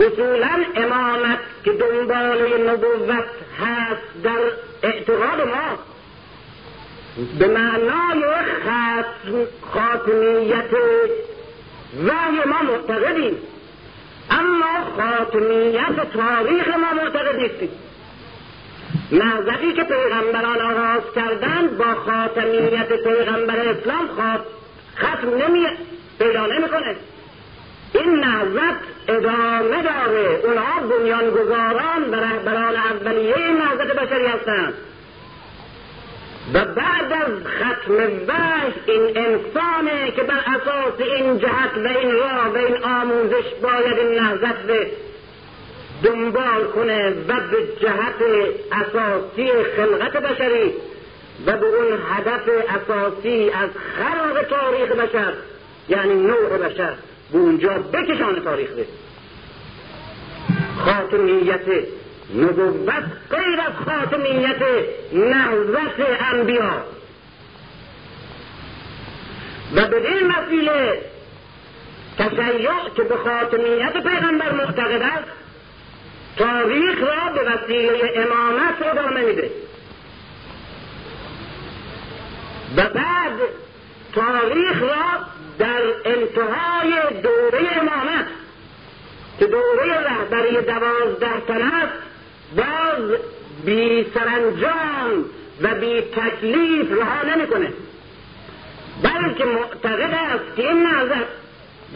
[0.00, 3.24] اصولا امامت که دنبال نبوت
[3.60, 4.40] هست در
[4.82, 5.78] اعتقاد ما
[7.38, 8.22] به معنای
[8.60, 10.70] ختم خاتمیت
[12.06, 13.36] وحی ما معتقدیم
[14.30, 17.70] اما خاتمیت تاریخ ما معتقد نیستیم
[19.12, 24.08] نهضتی که پیغمبران آغاز کردند با خاتمیت پیغمبر اسلام
[24.96, 25.66] ختم نمی
[26.18, 26.96] پیدا نمی‌کنه.
[27.94, 28.78] این نهضت
[29.08, 30.40] ادامه داره.
[30.44, 34.74] اونها بنیانگذاران و رهبران اولیه نهضت بشری هستند
[36.54, 37.94] و بعد از ختم
[38.28, 43.98] وحی این انسانه که بر اساس این جهت و این راه و این آموزش باید
[43.98, 44.90] این نهضت به
[46.02, 48.14] دنبال کنه و به جهت
[48.72, 50.74] اساسی خلقت بشری
[51.46, 55.32] و به اون هدف اساسی از خلق تاریخ بشر
[55.88, 56.94] یعنی نوع بشر.
[57.32, 58.86] به اونجا بکشان تاریخ ده.
[60.84, 61.68] خاتمیت
[62.34, 64.62] نبوت غیر از خاتمیت
[65.12, 66.84] نهضت انبیا.
[69.74, 71.02] و به این وسیله
[72.18, 75.28] تشیع که به خاتمیت پیغمبر معتقد است
[76.36, 79.50] تاریخ را به وسیله امامت ادامه میده.
[82.76, 83.38] و بعد
[84.14, 88.26] تاریخ را در انتهای دوره امامت
[89.38, 91.92] که دوره رهبری دوازده تن است
[92.56, 93.18] باز
[93.64, 95.24] بی سرانجام
[95.62, 97.72] و بی تکلیف رها نمی‌کنه.
[99.02, 101.24] بلکه معتقد است که این نظر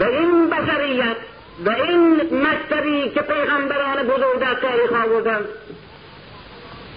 [0.00, 1.16] و این بشریت
[1.64, 5.44] و این مکتبی که پیغمبران بزرگ در تاریخ آوردند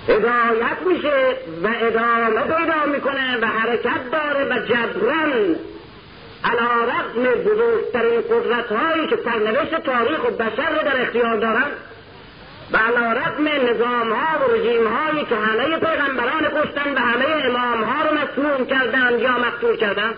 [0.08, 5.56] هدایت میشه و ادامه پیدا می‌کنه و حرکت داره و جبران
[6.44, 11.72] علا رقم بزرگترین قدرت هایی که سرنوشت تاریخ و بشر رو در اختیار دارند
[12.72, 17.84] و علا رقم نظام ها و رژیم هایی که همه پیغمبران کشتن و همه امام
[17.84, 20.16] ها رو مسموم کردند یا مقتول کردند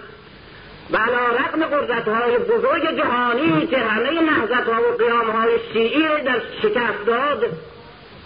[0.92, 6.24] و علا رقم قدرت های بزرگ جهانی که همه نهزت ها و قیام های شیعی
[6.26, 7.46] در شکست داد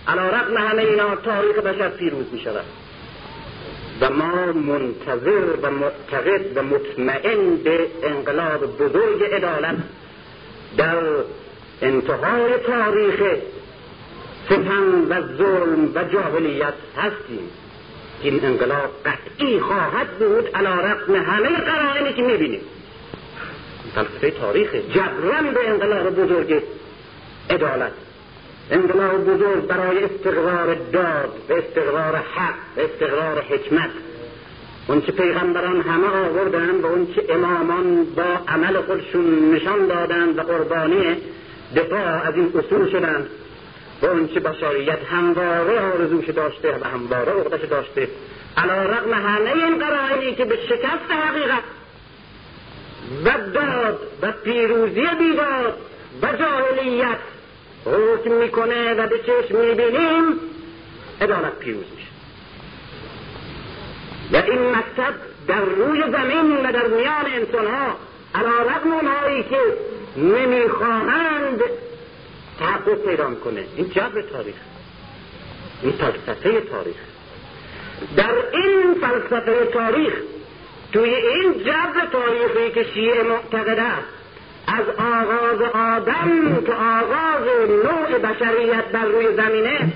[0.07, 2.65] علا رقم همه اینا تاریخ بشر پیروز می شود
[4.01, 9.75] و ما منتظر و معتقد و مطمئن به انقلاب بزرگ عدالت
[10.77, 11.03] در
[11.81, 13.23] انتهای تاریخ
[14.45, 17.49] ستم و ظلم و جاهلیت هستیم.
[18.21, 22.61] این انقلاب قطعی خواهد بود علا رقم همه قرائنی که می‌بینیم.
[23.95, 24.75] فلسفه تاریخ.
[24.75, 26.63] جبران به انقلاب بزرگ
[27.49, 27.91] عدالت.
[28.71, 33.89] انقلاب بزرگ برای استقرار داد و استقرار حق و استقرار حکمت.
[34.87, 40.41] اون که پیغمبران همه آوردن و اون که امامان با عمل خودشون نشان دادن و
[40.41, 41.17] قربانی
[41.75, 43.27] دفاع از این اصول شدن.
[44.01, 48.07] و اون که بشریت همواره آرزوش داشته و همواره عقدش داشته.
[48.57, 51.63] علا رقم همه این قرائنی که به شکست حقیقت.
[53.25, 55.77] و داد و پیروزی بیداد
[56.21, 57.17] و جاهلیت.
[57.85, 60.39] حکم می‌کنه و به چشم می‌بینیم.
[61.21, 62.07] عدالت پیروز میشه.
[64.31, 65.13] و این مکتب
[65.47, 67.95] در روی زمین و در میان انسان ها
[68.35, 69.57] علا رقم اونهایی که
[70.17, 71.61] نمی‌خواهند
[72.59, 73.65] تحقق پیدا کنه.
[73.75, 74.55] این جبر تاریخ.
[75.81, 76.95] این فلسفه تاریخ.
[78.17, 80.13] در این فلسفه تاریخ
[80.93, 84.07] توی این جبر تاریخی که شیعه معتقد است
[84.67, 89.93] از آغاز آدم که آغاز نوع بشریت بر روی زمینه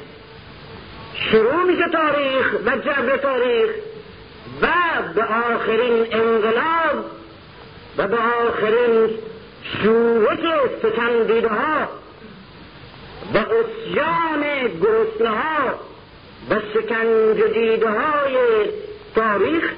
[1.31, 3.69] شروع میشه تاریخ و جبر تاریخ
[4.61, 4.67] و
[5.15, 7.05] به آخرین انقلاب
[7.97, 9.09] و به آخرین
[9.83, 10.39] شورش
[10.79, 11.87] ستم ها
[13.33, 15.73] و اسیان گرسنه ها
[16.49, 18.37] و شکنج دیده های
[19.15, 19.73] تاریخ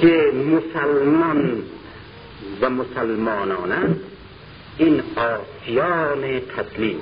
[0.00, 1.62] که مسلمان
[2.60, 3.96] و مسلمانان
[4.78, 7.00] این آسیان تسلیم.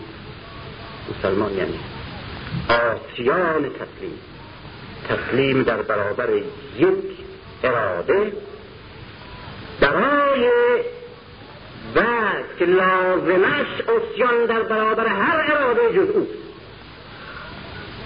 [1.11, 1.79] مسلمان یعنی
[2.69, 4.19] آسیان تسلیم.
[5.09, 6.29] تسلیم در برابر
[6.79, 6.89] یک
[7.65, 8.33] اراده
[9.81, 10.49] برای
[11.95, 12.03] و
[12.59, 16.27] که لازمش اسیان در برابر هر اراده جز او.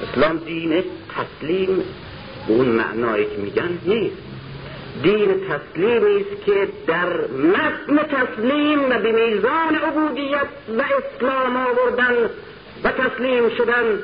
[0.02, 1.82] اسلام دین تسلیم
[2.46, 4.16] اون معنایی که میگن نیست.
[5.02, 12.30] دین تسلیمی است که در متن تسلیم و به میزان عبودیت و اسلام آوردن
[12.84, 13.98] و تسلیم شدن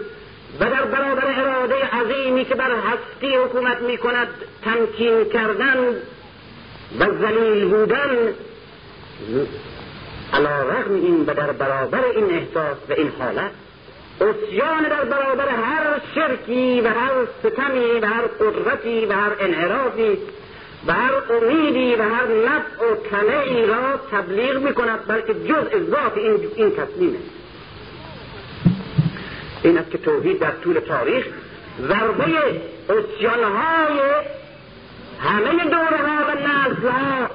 [0.61, 4.28] و در برابر اراده عظیمی که بر هستی حکومت می کند
[4.64, 5.76] تمکین کردن
[6.99, 8.35] و ذلیل بودن
[10.32, 13.51] علا رغم این و در برابر این احساس و این حالت
[14.20, 20.18] اسیان در برابر هر شرکی و هر ستمی و هر قدرتی و هر انحرافی
[20.87, 26.16] و هر امیدی و هر نفع و تنعی را تبلیغ می کند بلکه جز ذات
[26.16, 27.18] این, این تسلیمه.
[29.62, 31.26] این است که توحید در طول تاریخ
[31.80, 32.24] ضربه
[32.89, 34.01] اسیانهای
[35.20, 37.30] همه دوره ها و نسل ها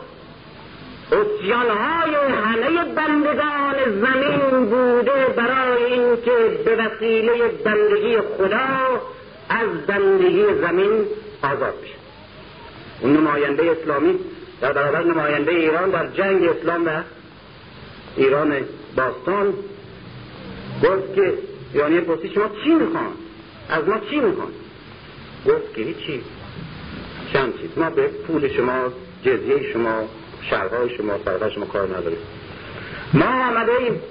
[1.11, 9.01] اسیانهای همه بندگان زمین بوده برای اینکه به وسیله بندگی خدا
[9.49, 11.05] از بندگی زمین
[11.43, 11.98] آزاد بشه.
[13.01, 14.19] اون نماینده اسلامی
[14.61, 16.89] در برابر نماینده ایران در جنگ اسلام و
[18.17, 18.53] ایران
[18.95, 19.53] باستان
[20.83, 21.33] گفت که
[21.73, 23.11] یعنی پرسی شما چی می‌خوان
[23.69, 24.51] از ما چی می‌خوان
[25.47, 26.21] گفت که هیچی
[27.33, 28.91] چند چیز ما به پول شما
[29.23, 30.09] جزیه شما
[30.49, 32.19] شهرهای شما سرهای شما کار نداریم
[33.13, 34.01] ما آمده ایم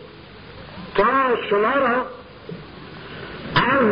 [0.94, 1.04] تا
[1.50, 2.06] شما را
[3.54, 3.86] از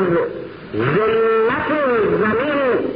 [0.74, 1.68] ذلت
[2.20, 2.90] زمین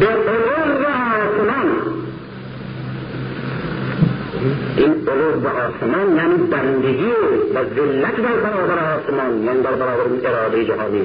[0.00, 1.68] به علوم آسمان.
[4.76, 7.12] این علوم به آسمان یعنی بندگی
[7.54, 11.02] و ذلت در برابر آسمان یعنی در برابر اراده جهانی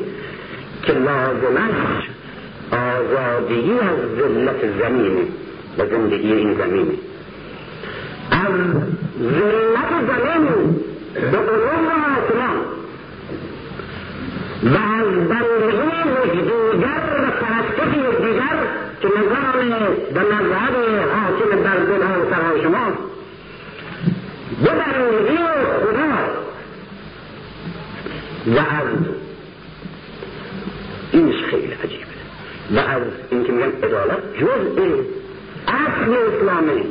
[0.83, 2.09] که لازمش
[2.71, 5.21] آزادی از ذلت زمینه
[5.77, 6.93] و زندگی این زمینه.
[8.31, 8.53] از
[9.21, 10.75] ذلت زمین
[11.31, 12.57] به علوم آسمان
[14.63, 18.57] و از بندگی دیگر و پرستش دیگر
[19.01, 19.71] که نظام
[20.15, 20.75] و مذهب
[21.11, 22.97] حاکم بر دلها و سرهای شماست
[24.63, 25.37] به بندگی
[25.81, 26.45] خدا.
[28.47, 29.05] و از
[31.11, 32.05] اینش خیلی عجیبه.
[32.71, 33.01] و از
[33.31, 34.81] اینکه میگن عدالت جزء
[35.67, 36.83] اصل اسلامه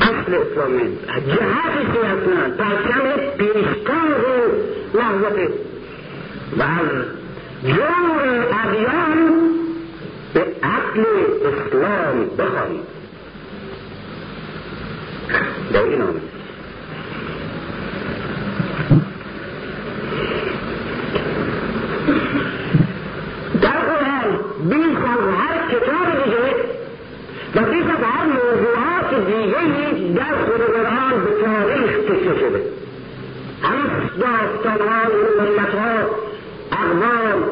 [0.00, 0.82] اصل اسلامه
[1.26, 4.22] جهتش اصلا پرچم پیشتاز
[4.94, 5.48] لحظته
[6.58, 7.04] و از
[7.64, 9.32] جور ادیان
[10.34, 11.04] به عقل
[11.44, 12.96] اسلام بخواهید
[15.72, 16.20] با این آمد
[23.62, 24.38] در قرآن
[24.68, 26.54] بیش از هر کتاب دیگه
[27.54, 32.62] و بیش از هر موضوعات دیگه در خود قرآن به تاریخ کشته شده
[33.62, 35.02] همه داستانها
[35.38, 36.06] ملتها
[36.72, 37.42] اقوام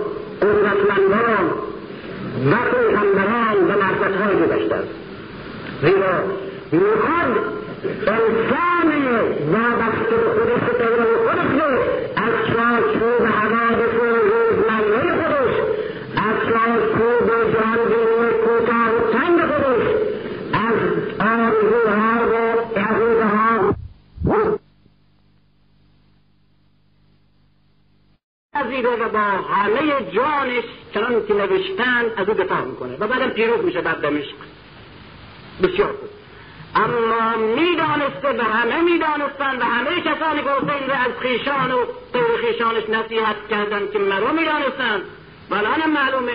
[0.43, 1.51] قدرتمندان
[2.51, 4.89] و پیغمبران و مرفتهای گذشته است
[5.83, 6.19] زیرا
[6.73, 7.55] می‌خواد
[8.07, 8.91] انسان
[9.53, 11.79] وابسته به خودش و پیرو خودش رو
[12.17, 15.55] از چارچوب حوادث و روزمره خودش
[16.17, 19.87] از چارچوب جهانبینی کوتاه و تنگ خودش
[20.53, 20.79] از
[21.21, 23.75] آرزوها و عقیدهها
[28.55, 30.65] پذیره و با همه جانش
[30.95, 34.35] چنان که نوشتن از او دفاع می‌کنه و بعدم پیروز میشه بعد دمشق
[35.63, 36.09] بسیار خوب.
[36.75, 42.89] اما می‌دانسته و همه می‌دانستند و همه کسانی که حسین از خیشان و غیر خیشانش
[42.89, 45.03] نصیحت کردند که مرا می‌دانستند.
[45.51, 46.33] الان معلومه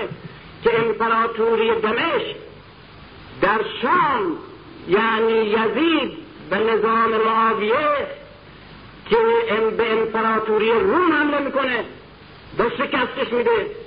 [0.63, 2.35] که امپراتوری دمشق
[3.41, 4.37] در شام
[4.87, 6.17] یعنی یزید
[6.51, 8.07] و نظام معاویه
[9.09, 9.17] که
[9.77, 11.83] به امپراتوری روم حمله می‌کنه
[12.59, 13.78] و شکستش میده.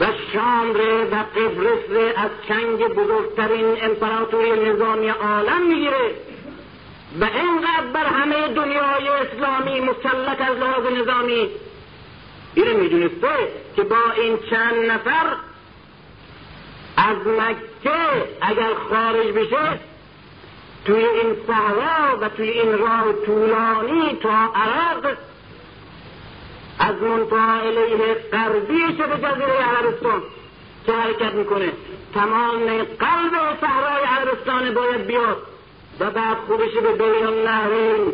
[0.00, 0.70] و شام
[1.12, 6.14] و قبرس از چنگ بزرگترین امپراتوری نظامی عالم می‌گیره.
[7.20, 11.50] و اینقدر بر همه دنیای اسلامی مسلط از لحاظ نظامی.
[12.54, 13.28] اینو می‌دونسته
[13.76, 15.36] که با این چند نفر
[16.96, 19.80] از مکه اگر خارج بشه
[20.84, 25.16] توی این صحرا و توی این راه طولانی تا عراق
[26.78, 30.22] از منطقه الیه غربی به جزیره عربستان.
[30.86, 31.72] که حرکت می‌کنه؟
[32.14, 35.42] تمام قلب صحرای عربستان باید بیاد
[36.00, 37.04] و بعد خودش به
[37.44, 38.12] نهرین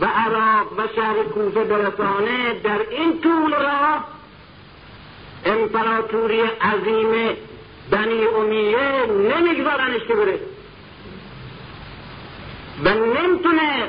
[0.00, 4.04] و عراق و شهر کوفه برسانه در این طول راه
[5.44, 7.36] امپراتوری عظیم
[7.90, 10.40] بنی امیه نمیگذارنش که بره.
[12.84, 13.88] و نمی‌تونه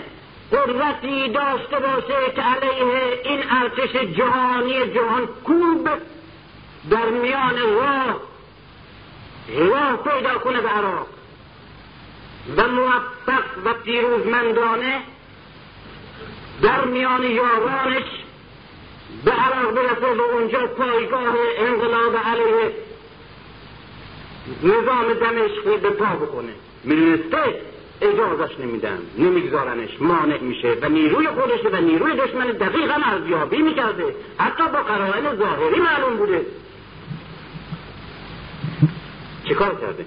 [0.52, 5.90] قدرتی داشته باشه که علیه این ارتش جهانی جهان کوب
[6.90, 8.22] در میان راه
[9.58, 11.08] راه پیدا کنه به عراق.
[12.58, 15.02] و موفق و پیروزمندانه
[16.62, 18.04] در میان یارانش
[19.26, 22.74] به عراق برسه و اونجا پایگاه انقلاب علیه
[24.64, 26.54] نظام دمشقی به پا بکنه.
[26.84, 27.69] می‌دونسته؟
[28.02, 29.00] اجازش نمیدن.
[29.18, 29.90] نمیگذارنش.
[30.00, 30.78] مانع میشه.
[30.82, 34.16] و نیروی خودش و نیروی دشمن دقیقا ارزیابی می‌کرده.
[34.38, 36.46] حتی با قرائن ظاهری معلوم بوده.
[39.48, 40.06] چیکار کرده؟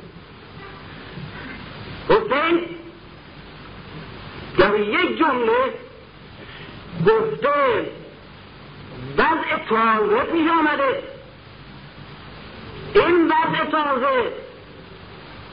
[2.09, 2.61] حسین
[4.59, 5.74] در یک جمله
[7.07, 7.49] گفته
[9.18, 11.03] وضع تازه پیش آمده.
[12.95, 14.32] این وضع تازه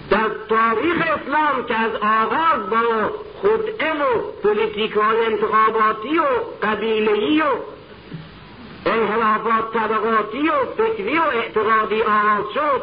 [0.10, 3.10] در تاریخ اسلام که از آغاز با
[3.42, 6.26] خودعه و پولیتیک های انتخاباتی و
[6.64, 7.46] قبیلهی و
[8.86, 12.82] انحرافات طبقاتی و فکری و اعتقادی آغاز شد.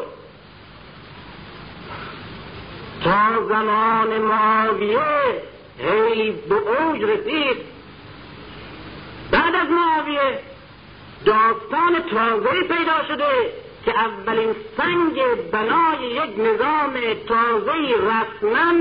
[3.03, 4.99] تا زمان معاویه
[5.79, 7.57] هی به اوج رسید.
[9.31, 10.39] بعد از معاویه
[11.25, 13.66] داستان تازه پیدا شده.
[13.87, 15.21] که اولین سنگ
[15.51, 16.93] بنای یک نظام
[17.27, 18.73] تازه رسما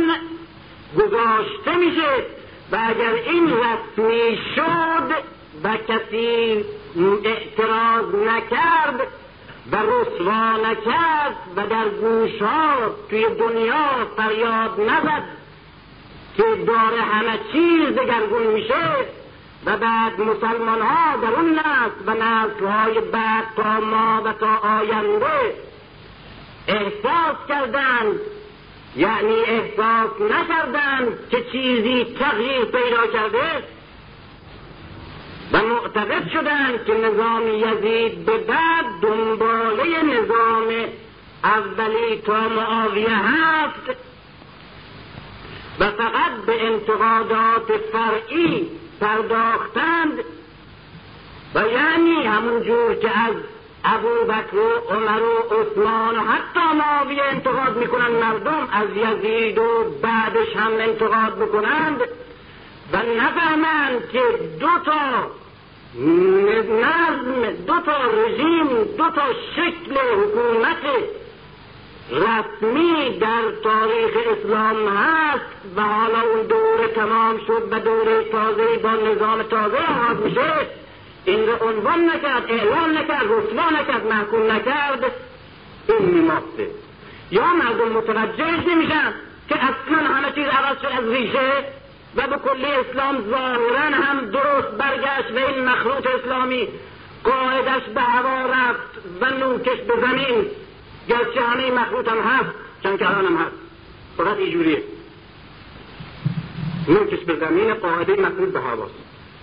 [0.98, 2.24] گذاشته میشه
[2.72, 5.10] و اگر این رسمی شد
[5.64, 6.64] و کسی
[7.24, 9.08] اعتراض نکرد
[9.72, 12.74] و رسوا نکرد و در گوشها
[13.10, 15.22] توی دنیا فریاد نزد
[16.36, 19.06] که داره همه چیز دگرگون میشه
[19.66, 24.56] و بعد مسلمان ها در اون نسل و نسل های بعد تا ما و تا
[24.56, 25.54] آینده
[26.68, 28.20] احساس کردند
[28.96, 33.64] یعنی احساس نکردند که چیزی تغییر پیدا کرده
[35.52, 40.88] و معتقد شدند که نظام یزید به بعد دنباله نظام
[41.44, 43.96] اولی تا معاویه هست
[45.80, 48.70] و فقط به انتقادات فرعی
[49.00, 50.18] پرداختند
[51.54, 53.34] و یعنی همون جور که از
[53.84, 59.84] ابو بکر و عمر و عثمان و حتی معاویه انتقاد می‌کنند مردم از یزید و
[60.02, 62.00] بعدش هم انتقاد بکنند
[62.92, 64.22] و نفهمند که
[64.60, 65.30] دو تا
[66.80, 68.68] نظم دو تا رژیم
[68.98, 69.22] دو تا
[69.56, 70.82] شکل حکومت
[72.10, 78.90] رسمی در تاریخ اسلام هست و حالا اون دوره تمام شد و دوره تازه با
[78.90, 80.52] نظام تازه آغاز میشه
[81.24, 85.12] این رو عنوان نکرد اعلام نکرد رسوا نکرد محکوم نکرد
[85.88, 86.70] این میماسته
[87.30, 89.12] یا مردم متوجهش نمیشن
[89.48, 91.64] که اصلا همه چیز عوض شد از ریشه
[92.16, 96.68] و به کلی اسلام ظاهرا هم درست برگشت و این مخلوط اسلامی.
[97.24, 98.90] قاعدش به هوا رفت
[99.20, 100.46] و نوکش به زمین.
[101.08, 102.50] گرچه همه مخلوط هم هست
[102.82, 103.56] چند که هم هست.
[104.16, 104.82] فقط اینجوریه
[106.88, 108.94] نوکش به زمین قاعده مخلوط به هواست.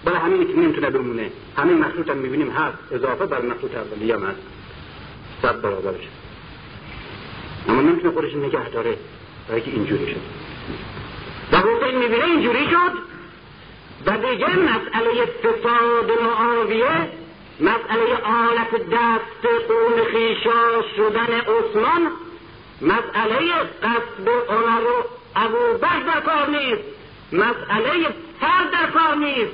[0.05, 1.31] برای همینی که نمی‌تونه بمونه.
[1.57, 2.77] همه مخلوط هم می‌بینیم هست.
[2.91, 4.39] اضافه بر مخلوط اولی هم هست.
[5.41, 6.07] صد برابرش.
[7.69, 8.97] اما نمی‌تونه خودش نگه داره.
[9.49, 10.21] برای که اینجوری شد.
[11.51, 12.91] و حسین می‌بینه اینجوری شد.
[14.05, 17.09] و دیگه مسئله فساد معاویه
[17.59, 22.11] مسئله آلت دست قوم خیشا شدن عثمان
[22.81, 25.03] مسئله قصد عمر و
[25.35, 26.83] ابو در کار نیست
[27.33, 28.07] مسئله
[28.41, 29.53] فرد در کار نیست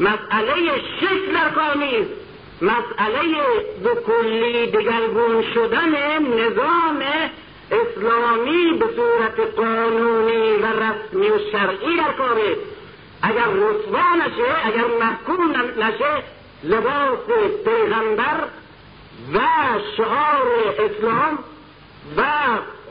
[0.00, 2.10] مسئله شکل در کار نیست
[2.62, 3.22] مسئله
[3.84, 7.02] به کلی دگرگون شدن نظام
[7.70, 12.56] اسلامی به صورت قانونی و رسمی و شرعی در کاره.
[13.22, 16.22] اگر رسوا نشه اگر محکوم نشه
[16.64, 17.18] لباس
[17.64, 18.44] پیغمبر
[19.34, 19.38] و
[19.96, 21.38] شعار اسلام
[22.16, 22.22] و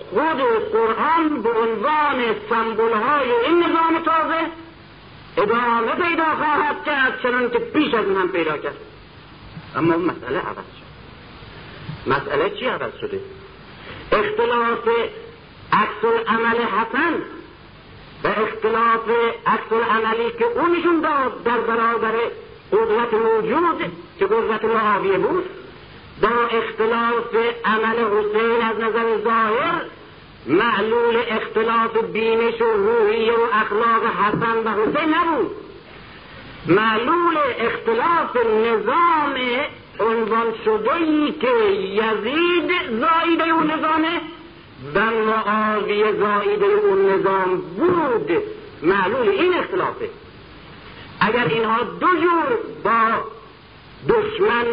[0.10, 0.42] خود
[0.72, 4.48] قرآن به عنوان سمبول های این نظام تازه
[5.38, 8.76] ادامه پیدا خواهد کرد چنان که پیش از هم پیدا کرد.
[9.76, 10.88] اما مسئله عوض شد.
[12.08, 13.20] مسئله چی عوض شده؟
[14.12, 14.88] اختلاف
[15.74, 17.14] عکس عمل حسن
[18.24, 19.10] و اختلاف
[19.48, 22.14] عکس عملی که او نشون داد در برابر
[22.72, 25.46] قدرت موجود که قدرت معاویه بود
[26.22, 29.82] با اختلاف عمل حسین از نظر ظاهر
[30.48, 35.52] معلول اختلاف بینش و روحیه و اخلاق حسن و حسین نبود.
[36.68, 39.36] معلول اختلاف نظام
[40.00, 44.22] عنوان شده ای که یزید زایده اون نظامه
[44.96, 48.32] و معاویه زایده اون نظام بود.
[48.84, 50.10] معلول این اختلافه.
[51.20, 53.10] اگر اینها دو جور با
[54.10, 54.66] دشمن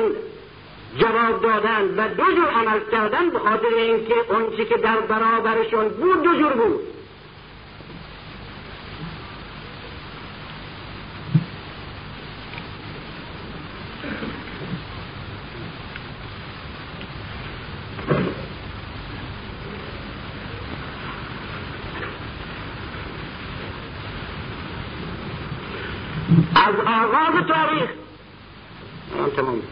[0.99, 6.23] جواب دادن و دو جور عمل کردن به خاطر اینکه اون که در برابرشون بود
[6.23, 6.81] دو جور بود.
[26.65, 27.91] از آغاز تاریخ.
[29.19, 29.63] من تمام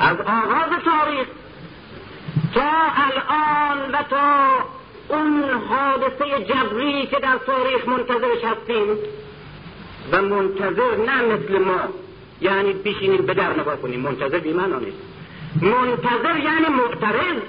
[0.00, 1.26] از آغاز تاریخ
[2.54, 4.48] تا الان و تا
[5.08, 8.96] اون حادثه جبری که در تاریخ منتظرش هستیم
[10.12, 11.80] و منتظر نه مثل ما
[12.40, 14.00] یعنی بشینیم به در نگاه کنیم.
[14.00, 14.98] منتظر بیمانا نیست.
[15.62, 17.42] منتظر یعنی معترض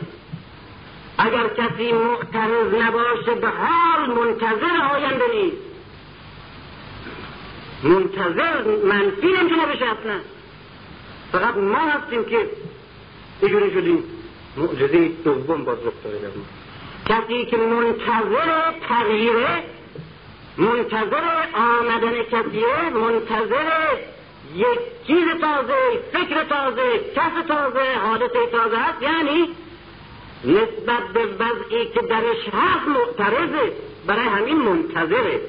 [1.18, 5.69] اگر کسی معترض نباشه به حال منتظر آینده نیست.
[7.84, 10.20] منتظر منفی نمی‌تونه بشه اصلا.
[11.32, 12.50] فقط ما هستیم که
[13.42, 14.04] اینجوری شدیم.
[14.58, 16.30] معجزه دوم باز رخ داده در
[17.10, 19.64] کسی که منتظر تغییره
[20.58, 21.24] منتظر
[21.54, 23.98] آمدن کسیه منتظر
[24.56, 29.50] یک چیز تازه فکر تازه کس تازه حادثه تازه هست یعنی
[30.46, 33.74] نسبت به وضعی که درش هست معترضه.
[34.08, 35.42] برای همین منتظره.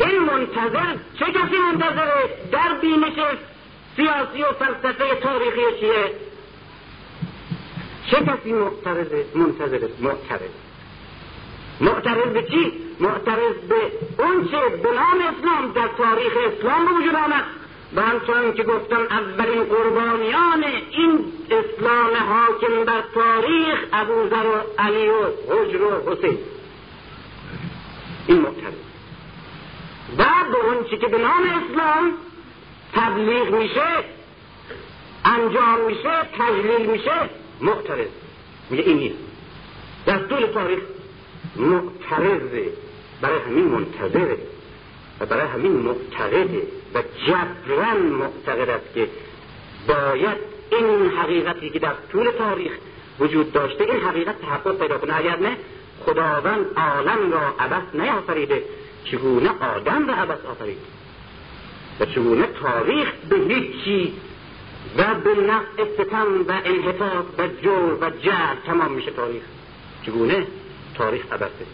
[0.00, 3.12] این منتظر چه کسی منتظره؟ در بینش
[3.96, 6.12] سیاسی و فلسفه تاریخی چیه؟
[8.10, 10.50] چه کسی معترضه منتظره معترض؟
[11.80, 17.44] معترض به چی؟ معترض به اون چه به نام اسلام در تاریخ اسلام وجود آمد.
[17.96, 25.24] و همچنان که گفتم اولین قربانیان این اسلام حاکم بر تاریخ ابوذر و علی و
[25.48, 26.38] حجر و حسین.
[28.26, 28.83] این معترض.
[30.18, 32.12] و به اون که به نام اسلام
[32.92, 34.04] تبلیغ میشه
[35.24, 38.08] انجام میشه تجلیل میشه معترض
[38.70, 39.18] میگه این نیست.
[40.06, 40.78] در طول تاریخ
[41.56, 42.72] معترضه
[43.20, 44.38] برای همین منتظره
[45.20, 46.62] و برای همین معتقده
[46.94, 49.08] و جبران معتقد است که
[49.88, 50.36] باید
[50.70, 52.72] این حقیقتی که در طول تاریخ
[53.20, 55.16] وجود داشته این حقیقت تحقق پیدا کنه.
[55.16, 55.56] اگر نه
[56.06, 58.62] خداوند عالم را عبس نیافریده.
[59.04, 60.78] چگونه آدم را عبس آفرید؟
[62.00, 64.12] و چگونه تاریخ به هیچی
[64.98, 69.42] و به نفع ستم و انحطاط و جور و جهل تمام میشه تاریخ؟
[70.06, 70.46] چگونه
[70.94, 71.66] تاریخ عبسه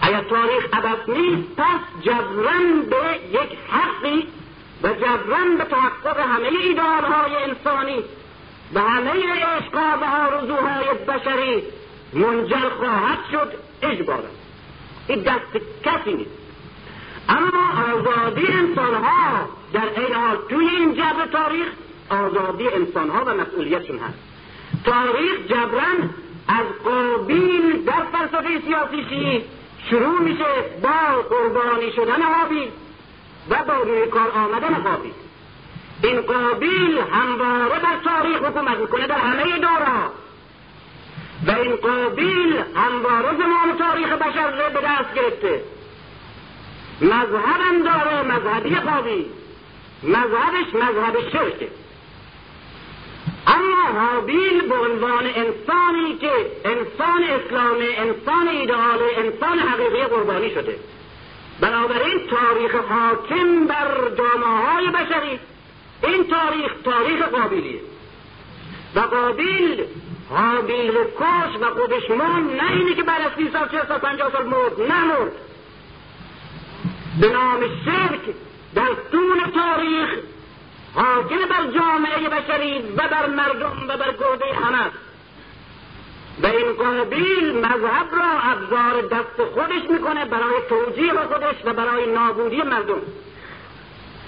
[0.00, 2.96] اگر تاریخ عبس نیست پس جبران به
[3.30, 4.26] یک حقی
[4.82, 8.04] و جبران به تحقق همه ایدارهای انسانی
[8.74, 11.62] و همه عشقها و آرزوهای بشری
[12.12, 14.28] منجر خواهد شد اجبارا.
[15.08, 16.30] این دست کسی نیست.
[17.28, 21.66] اما آزادی انسان ها در این حال توی این جبر تاریخ
[22.10, 24.18] آزادی انسان ها و مسئولیتشون هست.
[24.84, 26.10] تاریخ جبران
[26.48, 29.44] از قابیل در فلسفه سیاسی
[29.90, 30.44] شروع میشه
[30.82, 32.68] با قربانی شدن حابیل
[33.50, 35.12] و با روی کار آمدن قابیل.
[36.02, 40.10] این قابیل همواره بر تاریخ حکومت می‌کنه در همه دورها
[41.46, 45.62] و این قابیل همواره زمان تاریخ بشر رو به دست گرفته.
[47.00, 49.26] مذهبم داره مذهبی قابیل
[50.02, 51.68] مذهبش مذهب شرکه.
[53.46, 56.32] اما حابیل به عنوان انسانی که
[56.64, 60.78] انسان اسلام انسان ایدئال انسان حقیقی قربانی شده.
[61.60, 65.38] بنابراین تاریخ حاکم بر جامعه های بشری.
[66.02, 67.80] این تاریخ تاریخ قابیلیه.
[68.94, 69.84] و قابیل
[70.30, 74.32] حابیل کش و خودش مرد نه اینی که بعد از سی سال چه سال پنجاه
[74.32, 75.32] سال مرد نه مرد
[77.20, 78.20] به نام شرک
[78.74, 80.08] در طول تاریخ
[80.94, 84.90] حاکم بر جامعه بشری و بر مردم و بر گرده همه.
[86.42, 92.62] و این قابیل مذهب را ابزار دست خودش می‌کنه برای توجیه خودش و برای نابودی
[92.62, 93.00] مردم.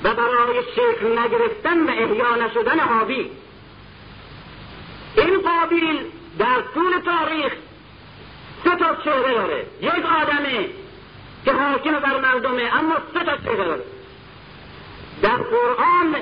[0.05, 3.31] و برای شکل نگرفتن و احیا نشدن حابیل.
[5.17, 6.05] این قابیل
[6.39, 7.53] در طول تاریخ
[8.65, 9.67] سه تا چهره داره.
[9.81, 10.69] یک آدمه
[11.45, 13.83] که حاکم بر مردمه اما سه تا چهره داره.
[15.23, 16.17] در قرآن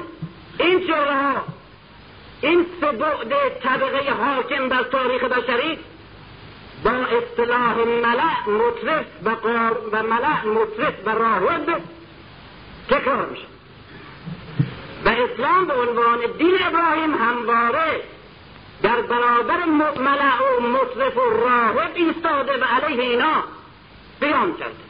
[0.59, 1.45] این چهره ها
[2.41, 5.79] این سه بعد طبقه حاکم بر تاریخ بشری
[6.85, 9.31] با اصطلاح ملع مطرف و,
[9.93, 11.81] و ملع مطرف و راهب
[12.91, 13.47] تکرار میشه.
[15.05, 18.01] و اسلام به عنوان دین ابراهیم همواره
[18.83, 19.65] در برابر
[19.99, 23.45] ملع و مطرف و راهب ایستاده و علیه اینا
[24.21, 24.87] قیام کرده.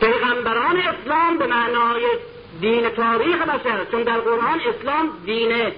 [0.00, 2.06] پیغمبران اسلام به معنای
[2.60, 5.72] دین تاریخ بشر چون در قرآن اسلام دین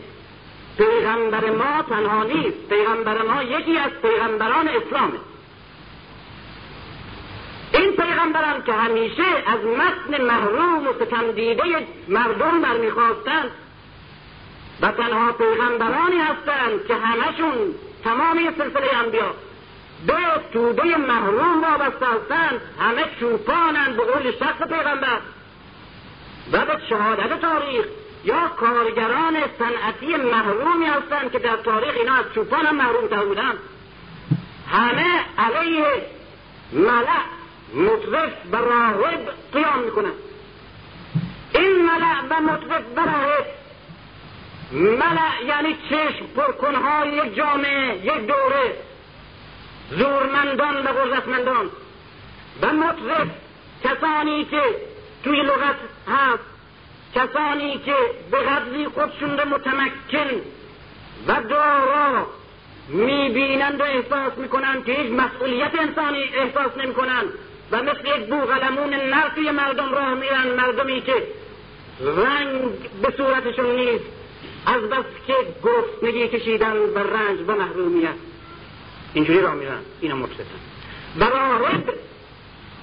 [0.79, 5.19] پیغمبر ما تنها نیست پیغمبر ما یکی از پیغمبران اسلامه.
[7.73, 11.63] این پیغمبران که همیشه از متن محروم و ستمدیده
[12.09, 13.51] مردم برمیخواستند
[14.83, 19.35] و تنها پیغمبرانی هستند که همشون تمام سلسله انبیا
[20.07, 20.15] به
[20.53, 25.19] توده محروم وابسته هستند همه چوپانند به قول شخص پیغمبر.
[26.53, 27.87] و به شهادت تاریخ
[28.25, 33.53] یا کارگران صنعتی محرومی هستند که در تاریخ اینا از چوپان هم محروم تر بودن
[34.71, 35.87] همه علیه
[36.73, 37.23] ملع
[37.75, 40.13] مطرف و راهب قیام می‌کنن
[41.55, 43.47] این ملع و مطرف و راهب
[44.75, 48.77] ملع یعنی چشم پرکنهای یک جامعه یک دوره.
[49.91, 51.71] زورمندان و قدرتمندان
[52.63, 53.29] و مطرف
[53.85, 54.63] کسانی که
[55.25, 55.77] توی لغت
[56.09, 56.45] هست
[57.15, 57.95] کسانی که
[58.31, 60.41] به قدری خودشون رو متمکن
[61.29, 62.27] و دارا
[62.89, 67.29] می‌بینند و احساس می‌کنند که هیچ مسئولیت انسانی احساس نمی‌کنند
[67.71, 71.15] و مثل یک بوغلمون نرفی مردم راه میرن مردمی که
[72.01, 72.61] رنگ
[73.03, 74.05] به صورتشون نیست.
[74.67, 75.35] از بس که
[75.65, 78.15] گرسنگی کشیدن و رنج و محرومیت.
[79.15, 79.81] اینجوری راه میرن.
[80.01, 80.29] اینا
[81.17, 81.95] و راهب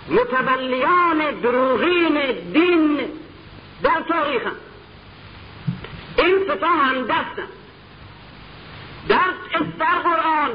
[0.09, 2.99] متولیان دروغین دین
[3.83, 4.55] در تاریخ هم.
[6.17, 7.47] این ستا هم دستن.
[9.09, 9.33] در
[9.79, 10.51] در قرآن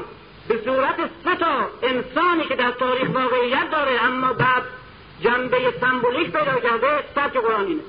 [0.48, 4.62] به صورت ستا انسانی که در تاریخ واقعیت داره اما بعد
[5.20, 7.82] جنبه سمبولیک پیدا کرده سبک قرآن اینه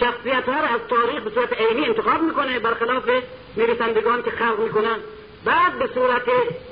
[0.00, 3.08] شخصیت ها از تاریخ به صورت عینی انتخاب می‌کنه برخلاف
[3.56, 4.96] نویسندگان که خلق می‌کنن.
[5.44, 6.28] بعد به صورت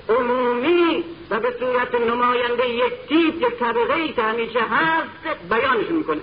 [0.09, 6.21] عمومی و به صورت نماینده یک تیپ یک طبقه ای که همیشه هست بیانش می‌کنه.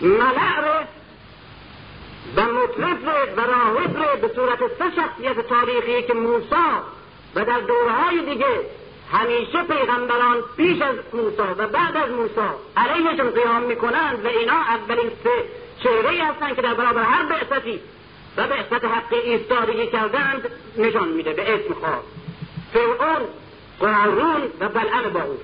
[0.00, 0.84] ملع رو
[2.36, 2.98] و مطلب
[3.36, 6.82] و راهب رو به صورت سه شخصیت تاریخی که موسا
[7.34, 8.60] و در دورهای دیگه
[9.12, 15.10] همیشه پیغمبران پیش از موسا و بعد از موسا علیهشون قیام می‌کنند و اینا اولین
[15.24, 15.44] سه
[15.82, 17.80] چهره هستند که در برابر هر بعثتی
[18.36, 22.04] و بعثت حق ایستادگی کردند نشان میده به اسم خاص.
[22.72, 23.26] فرعون
[23.80, 25.36] قارون و بلعن باور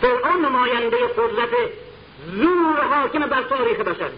[0.00, 1.50] فرعون نماینده قدرت
[2.32, 4.10] زور حاکم بر تاریخ بشر.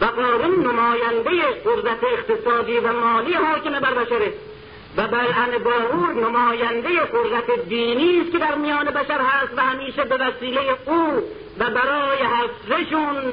[0.00, 1.30] و قارون نماینده
[1.64, 4.32] قدرت اقتصادی و مالی حاکم بر بشره
[4.96, 10.16] و بلعن باور نماینده قدرت دینی است که در میان بشر هست و همیشه به
[10.16, 11.22] وسیله او
[11.58, 13.32] و برای حفظشون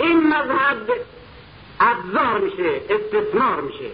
[0.00, 0.90] این مذهب
[1.80, 3.90] ابزار میشه استثمار میشه.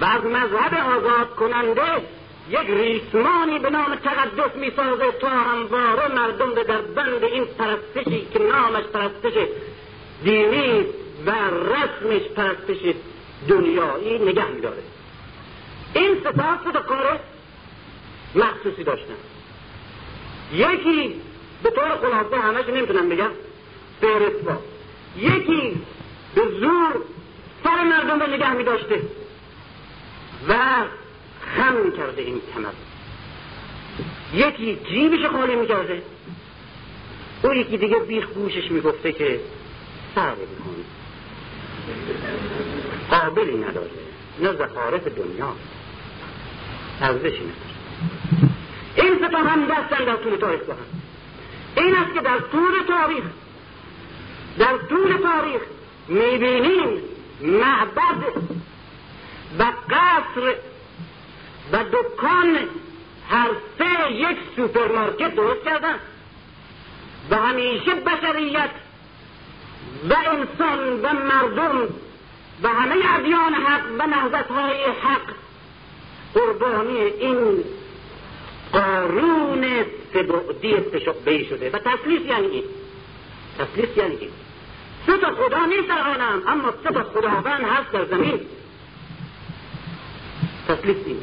[0.00, 1.92] و از مذهب آزاد کننده
[2.50, 8.38] یک ریسمانی به نام تقدس می‌سازه تا همواره مردم به در بند این پرستشی که
[8.38, 9.32] نامش پرستش
[10.24, 10.86] دینی
[11.26, 12.94] و رسمش پرستش
[13.48, 14.82] دنیایی نگه میداره.
[15.94, 17.20] این سپاس تا کار
[18.34, 19.14] مخصوصی داشتن.
[20.52, 21.14] یکی
[21.62, 23.30] به طور خلاصه همش نمی‌تونم بگم
[24.00, 24.60] فهرست
[25.16, 25.82] یکی
[26.34, 27.02] به زور
[27.64, 29.02] سر مردم رو نگه میداشته
[30.48, 30.54] و
[31.56, 32.72] خم کرده این کمر.
[34.34, 36.02] یکی جیبش خالی می‌کرده.
[37.42, 39.40] او یکی دیگه بیخ گوشش می‌گفته که
[40.14, 40.84] سر بکن
[43.10, 43.90] قابلی نداره.
[44.40, 45.52] نه زخارف دنیا.
[47.00, 47.52] ارزشی
[48.96, 50.80] این ستا هم دستن در طول تاریخ با هم.
[51.76, 53.24] این است که در طول تاریخ
[54.58, 55.62] در طول تاریخ
[56.08, 57.02] می‌بینیم
[57.40, 58.42] معبد
[59.58, 60.54] و قصر
[61.72, 62.58] و دکان
[63.30, 63.48] هر
[63.78, 65.94] سه یک سوپرمارکت درست کردن.
[67.30, 68.70] و همیشه بشریت
[70.10, 71.88] و انسان و مردم
[72.62, 75.34] و همه ادیان حق و نهضت های حق
[76.34, 77.64] قربانی این
[78.72, 79.66] قارون
[80.12, 81.70] سبعدی سشقبهی شده.
[81.70, 82.64] و تسلیس یعنی این.
[83.58, 84.30] تسلیس یعنی این.
[85.06, 88.40] سه خدا نیست در عالم اما سه تا خداوند هست در زمین.
[90.68, 91.20] تسلیس اینه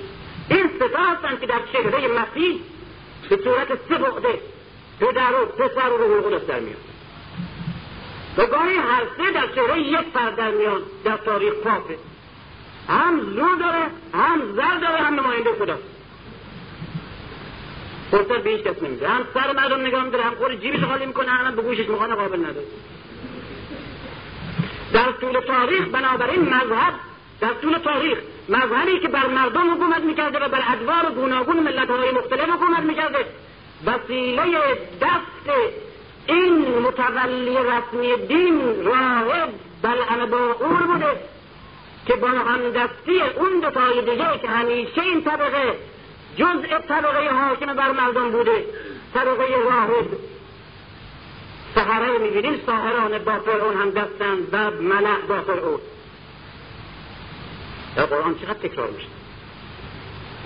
[0.50, 2.60] این ستا هستن که در چهره مسیح
[3.30, 4.40] به صورت سه بعده
[5.00, 6.78] پدر و پسر و روح القدس در میاد.
[8.38, 11.98] و گاهی هر سه در چهره یک فرد در میان در تاریخ پاپه
[12.90, 13.84] هم زور داره
[14.14, 15.78] هم زر داره هم نماینده خدا.
[18.12, 19.08] فرصت به هیچ کس نمیده.
[19.08, 22.40] هم سر مردم نگاه میداره هم خور جیبش خالی می‌کنه هم به گوشش می‌خوانه قابل
[22.40, 22.66] نداره.
[24.94, 26.94] در طول تاریخ بنابراین مذهب
[27.42, 28.18] در طول تاریخ
[28.50, 33.26] مذهبی که بر مردم حکومت می‌کرده و بر ادوار گوناگون ملت های مختلف حکومت می‌کرده
[33.86, 34.44] وسیله
[35.02, 35.58] دست
[36.28, 39.50] این متولی رسمی دین راهب
[39.82, 41.37] بلعنباور بوده.
[42.08, 45.74] که با همدستی اون دو تای دیگه که همیشه این طبقه
[46.38, 48.66] جزء طبقه حاکم بر مردم بوده
[49.14, 50.08] طبقه راهب
[51.76, 55.80] سهره می‌بینیم ساهران با فرعون هم دستن و ملع با فرعون.
[57.96, 59.08] در قرآن چقدر تکرار میشه؟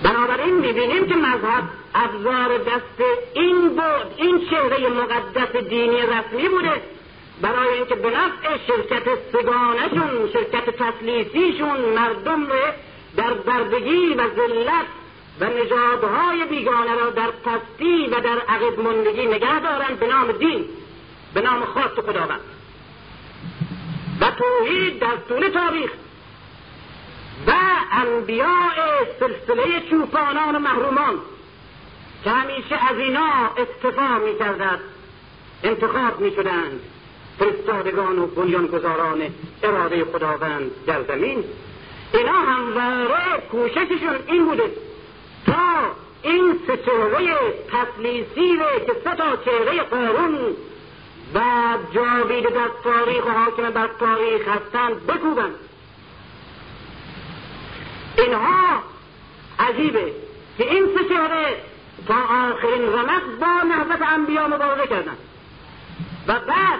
[0.04, 1.64] بنابراین می‌بینیم که مذهب
[1.96, 3.04] ابزار دست
[3.34, 6.82] این بود این چهره مقدس دینی رسمی بوده.
[7.42, 12.72] برای اینکه به نفع شرکت سگانشون شرکت تسلیسیشون مردم رو
[13.18, 14.86] در بردگی و ذلت
[15.40, 20.66] و نژادهای بیگانه را در پستی و در عقب مندگی نگه دارند به نام دین
[21.34, 22.42] به نام خاص خداوند.
[24.22, 25.92] و توحید در طول تاریخ
[27.48, 27.54] و
[27.92, 31.20] انبیاء سلسله چوپانان و محرومان
[32.24, 34.80] که همیشه از اینا استفا می کردند
[35.64, 36.82] انتخاب می شدند
[37.42, 39.22] فرستادگان و بنیانگذاران
[39.64, 41.44] اراده خداوند در زمین.
[42.14, 44.72] اینا همواره کوشششون این بوده
[45.46, 45.56] تا
[46.24, 47.38] این سه چهره
[47.72, 50.36] تسلیسی که سه تا چهره قارون
[51.36, 51.42] و
[51.94, 55.56] جاوید در تاریخ و حاکم بر تاریخ هستند بکوبند.
[58.18, 58.84] اینها
[59.60, 60.14] عجیبه
[60.58, 61.56] که این سه چهره
[62.08, 65.18] تا آخرین رمق با نهضت انبیا مبارزه کردن.
[66.28, 66.80] و بعد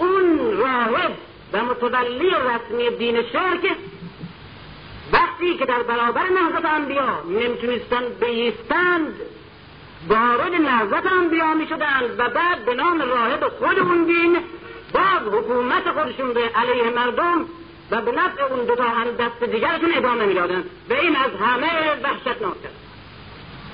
[0.00, 1.12] اون راهب
[1.52, 3.76] و متولی رسمی دین شرک
[5.12, 9.14] وقتی که در برابر نهضت انبیا نمی‌تونستن بیستند
[10.08, 14.36] وارد نهضت انبیا می‌شدند و بعد به نام راهب خود اون دین
[14.92, 17.46] باز حکومت خودشون به علیه مردم
[17.90, 20.64] و به نفع اون دوتا هم دست دیگرشون ادامه می‌دادن.
[20.90, 22.56] و این از همه وحشتناک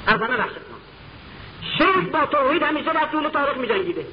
[0.06, 0.76] از همه وحشتناک.
[1.78, 4.06] شرک با توحید همیشه طول تاریخ میجنگیده.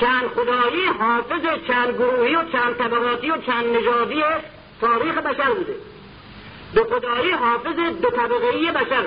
[0.00, 4.22] چند خدایی حافظ چند گروهی و چند طبقاتی و چند نژادی
[4.80, 5.74] تاریخ بشر بوده.
[6.74, 9.04] دو خدایی حافظ دو طبقهی بشر.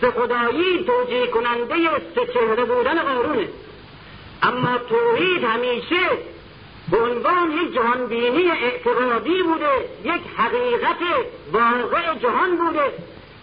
[0.00, 1.74] سه خدایی توجیه کننده
[2.14, 3.48] سه چهره بودن قارونه.
[4.42, 6.08] اما توحید همیشه
[6.90, 9.70] به عنوان یک جهانبینی اعتقادی بوده
[10.04, 10.96] یک حقیقت
[11.52, 12.92] واقع جهان بوده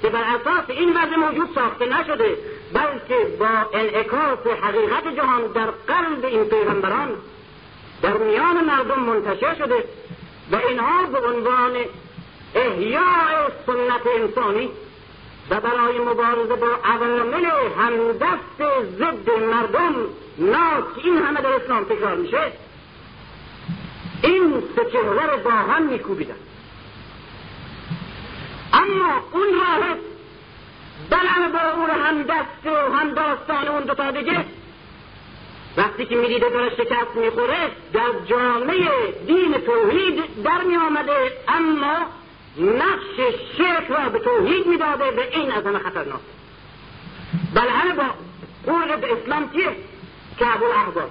[0.01, 2.37] که بر اساس این وضع موجود ساخته نشده.
[2.73, 7.09] بلکه با انعکاس حقیقت جهان در قلب این پیغمبران
[8.01, 9.83] در میان مردم منتشر شده
[10.51, 11.71] و اینها به عنوان
[12.55, 14.69] احیاء سنت انسانی
[15.49, 17.45] و برای مبارزه با عوامل
[17.77, 19.95] همدست ضد مردم
[20.37, 22.51] ناس این همه در اسلام تکرار میشه
[24.23, 26.35] این سه چهره رو با هم میکوبیدن.
[28.73, 29.97] اما اون راهب
[31.09, 34.45] بلن با اون هم دست و هم داستان اون دوتا دیگه.
[35.77, 38.89] وقتی که می‌دیده داره شکست می‌خوره در جامعه
[39.27, 41.95] دین توحید در می آمده اما
[42.57, 46.19] نقش شرک را به توحید می‌داده به این از همه خطرناک.
[47.53, 48.03] بله با
[48.65, 49.75] قول به اسلام چیه؟
[50.39, 51.09] کعب الاحبار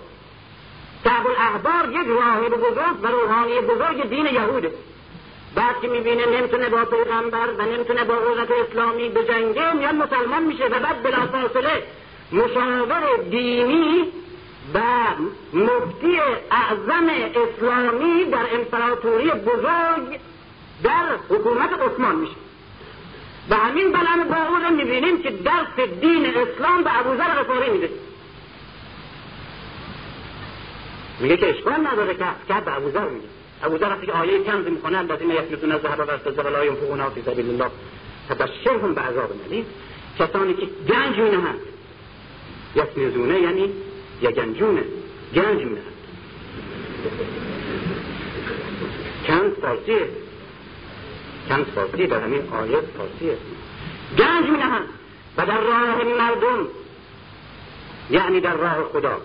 [1.04, 4.72] کعب الاحبار یک راهب بزرگ و روحانی بزرگ دین یهوده.
[5.58, 10.42] بعد که می‌بینه نمی‌تونه با پیغمبر و نمی‌تونه با قدرت اسلامی به جنگه میاد مسلمان
[10.42, 11.82] میشه و بعد بلافاصله
[12.32, 14.04] مشاور دینی
[14.74, 14.80] و
[15.52, 16.18] مفتی
[16.50, 20.20] اعظم اسلامی در امپراتوری بزرگ
[20.82, 22.34] در حکومت عثمان میشه.
[23.50, 27.90] و همین بلند باور می‌بینیم که درس دین اسلام به ابوذر غفاری میده.
[31.20, 33.37] میگه که اشکال نداره که کرد به ابوذر میگه.
[33.62, 37.70] ابوذر وقتی آیه کنز می‌کنه الذین یکنزون الذهب والفضه ولا ينفقونها فی سبیل الله.
[38.28, 39.66] فبشرهم بعذاب الیم
[40.18, 41.60] کسانی که گنج مینهند.
[42.76, 43.72] یکنزونه یعنی
[44.22, 44.84] یگنجونه
[45.34, 45.94] گنج مینهند.
[49.26, 50.08] کنز فارسیه؟
[51.48, 53.36] کنز فارسیه در همین آیه فارسیه.
[54.18, 54.88] گنج مینهند.
[55.36, 56.66] و در راه مردم.
[58.10, 59.20] یعنی در راه خدا.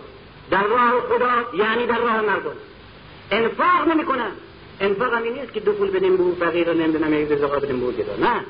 [0.52, 2.56] در راه خدا یعنی در راه مردم.
[3.32, 4.32] انفاق نمی‌کنن
[4.80, 7.92] انفاق همین نیست که دو پول بدیم به فقیر رو نمی‌دونم یک رزقا بدیم به
[7.92, 8.42] گدا نه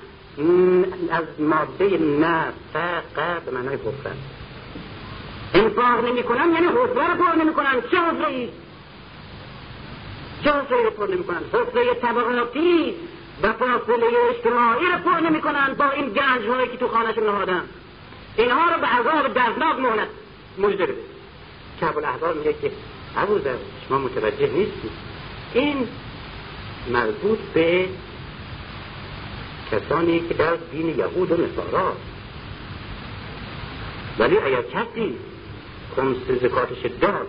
[1.11, 4.13] از ماده نفقه به معنای حفره
[5.53, 8.49] انفاق نمی‌کنن یعنی حفره رو پر نمی‌کنن چه حفره ای
[10.43, 12.95] چه حفره رو پر نمی‌کنن حفره طبقاتی
[13.43, 17.63] و فاصله اجتماعی رو پر نمی‌کنن با این گنج هایی که تو خانهشون نهادن
[18.37, 20.07] اینها رو به عذاب دردناک مهلت
[20.57, 21.01] مجده بده
[21.81, 22.71] کعب الاحبار میگه که
[23.17, 23.39] ابو
[23.87, 24.91] شما متوجه نیستید
[25.53, 25.87] این
[26.91, 27.87] مربوط به
[29.71, 31.93] کسانی که در دین یهود و نصارا.
[34.19, 35.15] ولی اگر کسی
[35.95, 37.27] خمس زکاتش داد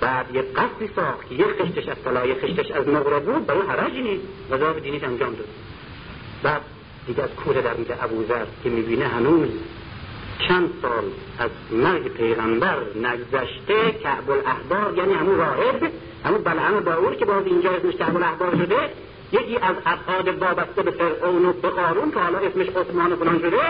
[0.00, 3.66] بعد یه قصدی ساخت که یه خشتش از طلا یه خشتش از نقره بود برای
[3.66, 4.24] حرجی نیست.
[4.50, 5.48] وضعف دینیش انجام داد.
[6.42, 6.62] بعد
[7.06, 9.48] دیگه از کوره در میده ابوذر که می‌بینه هنوز
[10.48, 11.04] چند سال
[11.38, 15.92] از مرگ پیغمبر نگذشته کعب الاحبار یعنی همون راهب
[16.24, 18.76] همون بلعم باور که باز اینجا اسمش کعب الاحبار شده
[19.32, 23.60] یکی از ابعاد وابسته به فرعون و به قارون که حالا اسمش عثمان فلان شده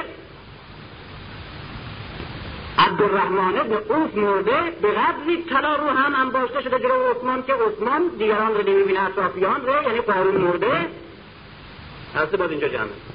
[2.79, 8.03] عبدالرحمن ابن اوف مرده به قدری طلا رو هم انباشته شده جلو عثمان که عثمان
[8.19, 10.87] دیگران رو نمی‌بینه اطرافیان رو یعنی قارون مرده.
[12.15, 13.06] هسته باز اینجا جمعه.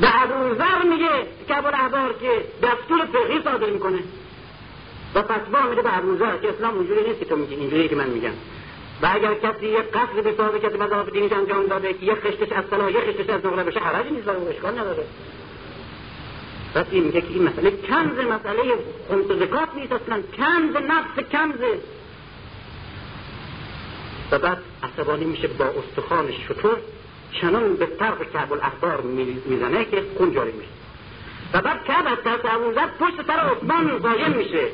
[0.00, 3.98] به ابوذر میگه که احبار که دستور فقهی صادر می‌کنه.
[5.14, 8.08] و فتوا میده به ابوذر که اسلام اونجوری نیست که تو میگی اینجوری که من
[8.08, 8.32] میگم.
[9.02, 12.52] و اگر کسی یک قصد به صاحب کسی مذاهب دینیش انجام داده که یک خشتش
[12.52, 15.04] از صلاح یک خشتش از نقره بشه حرج نیست و اشکال نداره.
[16.74, 18.62] پس این میگه که این مسئله کنز مسئله
[19.08, 21.60] خمس زکات نیست اصلا کنز نفس کنز.
[24.30, 26.76] و بعد عصبانی میشه با استخوانش شطور.
[27.40, 29.00] چنان به طرف کعب الاخبار
[29.46, 30.70] می‌زنه که خون جاری میشه.
[31.52, 34.66] و بعد کعب از طرف ابوذر پشت سر عثمان قایم میشه.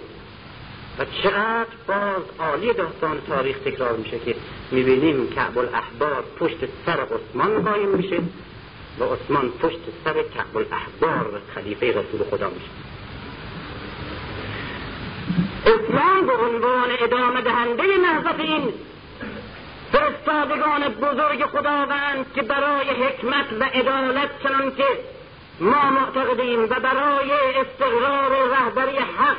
[0.98, 4.34] و چقدر باز عالی داستان تاریخ تکرار میشه که
[4.70, 8.20] می‌بینیم کعب الاحبار پشت سر عثمان قایم میشه
[9.00, 12.70] و عثمان پشت سر کعب الاحبار خلیفه رسول خدا میشه.
[15.66, 18.72] اسلام به عنوان ادامه دهنده نهضت این
[19.92, 24.84] فرستادگان بزرگ خداوند که برای حکمت و عدالت چنان که
[25.60, 29.36] ما معتقدیم و برای استقرار رهبری حق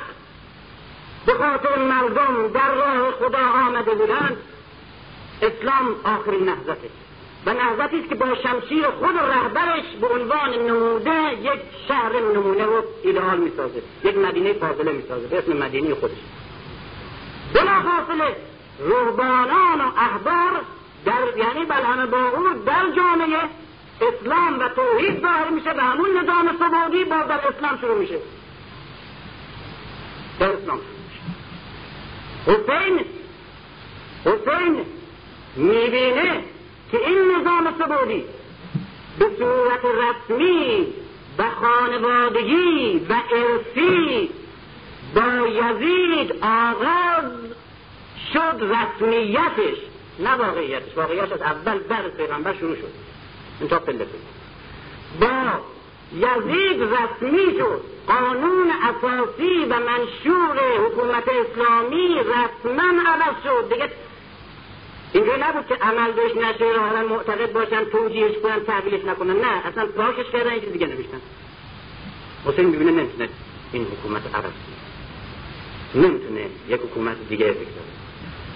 [1.26, 4.38] به خاطر مردم در راه خدا آمده بودند
[5.42, 6.90] اسلام آخرین نهضته.
[7.46, 12.84] و نهضتی است که با شمشیر خود رهبرش به عنوان نموده یک شهر نمونه رو
[13.04, 16.18] ایدئال می‌سازه یک مدینه فاضله می‌سازه به اسم مدینه خودش.
[17.54, 18.36] بلافاصله
[18.82, 20.62] رهبانان و احبار
[21.06, 23.38] در یعنی بلهم با اون در جامعه
[24.02, 28.18] اسلام و توحید ظاهر میشه به همون نظام سبادی با در اسلام شروع میشه.
[30.40, 30.80] در اسلام
[32.48, 33.06] حسین
[34.26, 34.86] حسین
[35.56, 36.44] می‌بینه
[36.92, 38.24] که این نظام سبودی
[39.20, 40.88] به صورت رسمی
[41.38, 44.30] و خانوادگی و ارسی
[45.16, 47.51] با یزید آغاز
[48.34, 49.78] شد رسمیتش
[50.20, 50.98] نه واقعیتش.
[50.98, 52.92] واقعیتش از اول در پیغمبر شروع شد.
[53.60, 54.08] این تا پله
[55.20, 55.60] با
[56.16, 57.82] یزید رسمی شد.
[58.08, 63.74] قانون اساسی و منشور حکومت اسلامی رسما عوض شد.
[63.74, 63.90] دیگه
[65.14, 69.36] اینجوری نبود که عمل داشت نشه را معتقد باشن توجیهش کنن تحویلش نکنن.
[69.36, 71.22] نه اصلا پاکش کردن این دیگه نوشتن.
[72.46, 73.30] حسین می‌بینه نمی‌تونه
[73.72, 74.52] این حکومت عوض
[75.96, 77.92] نمی‌تونه یک حکومت دیگه بگذاره.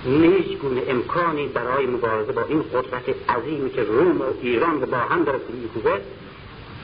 [0.05, 5.23] هیچ گونه امکانی برای مبارزه با این قدرت عظیمی که روم و ایران با هم
[5.23, 6.01] داره میکوبه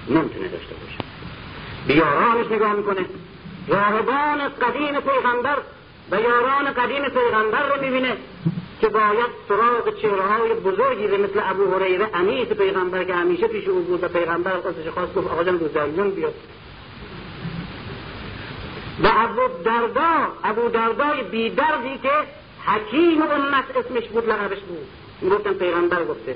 [0.10, 0.98] نمی‌تونه داشته باشه.
[1.88, 3.06] به یارانش نگاه می‌کنه.
[3.68, 5.58] راهبان قدیم پیغمبر
[6.12, 8.18] و یاران قدیم پیغمبر رو می‌بینه
[8.82, 13.82] که باید سراغ چهرهای بزرگی به مثل ابو هریره انیس پیغمبر که همیشه پیش او
[13.82, 16.34] بود و پیغمبر خواستش خواست گفت آقا جان بیاد
[19.04, 22.10] و ابو دردا ابو دردای بیدردی که
[22.66, 25.32] حکیم امت اسمش بود لقبش بود.
[25.32, 26.36] گفتن پیغمبر گفته.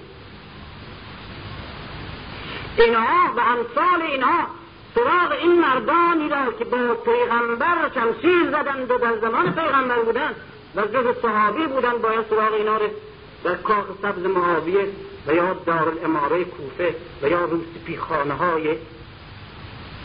[2.78, 4.48] اینها و امثال اینها
[4.96, 10.36] سراغ این مردانی را که با پیغمبر شمشیر زدند و در زمان پیغمبر بودند
[10.76, 12.88] و جز صحابی بودند باید سراغ اینا رو
[13.44, 14.88] در کاخ سبز معاویه
[15.28, 18.78] و یا دارالاماره کوفه و یا روسپی خانه های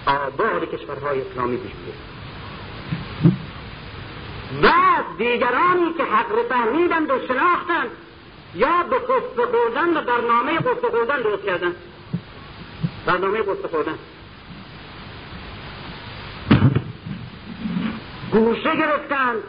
[0.06, 1.72] آباد کشورهای اسلامی پیش
[4.62, 4.72] و
[5.18, 7.90] دیگرانی که حق فهمیدند و شناختند
[8.54, 11.74] یا به قصه خوردن و برنامه قصه خوردن درست کردن.
[13.06, 13.98] برنامه قصه خوردن.
[18.32, 19.42] گوشه گرفتند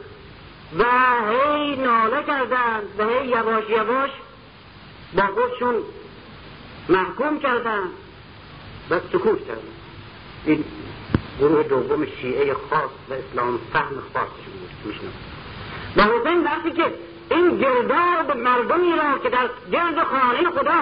[0.79, 0.83] و
[1.29, 4.09] هی ناله کردند و هی یواش یواش
[5.13, 5.75] با خودشون
[6.89, 7.89] محکوم کردند
[8.89, 9.75] و سکوت کردند
[10.45, 10.63] این
[11.39, 14.60] گروه دوم شیعه خاص و اسلام فهم خاصشون.
[14.85, 15.13] میشنم
[15.97, 16.01] و
[16.45, 16.93] وقتی که
[17.31, 20.81] این گرداب مردمی را که در گرد خانه خدا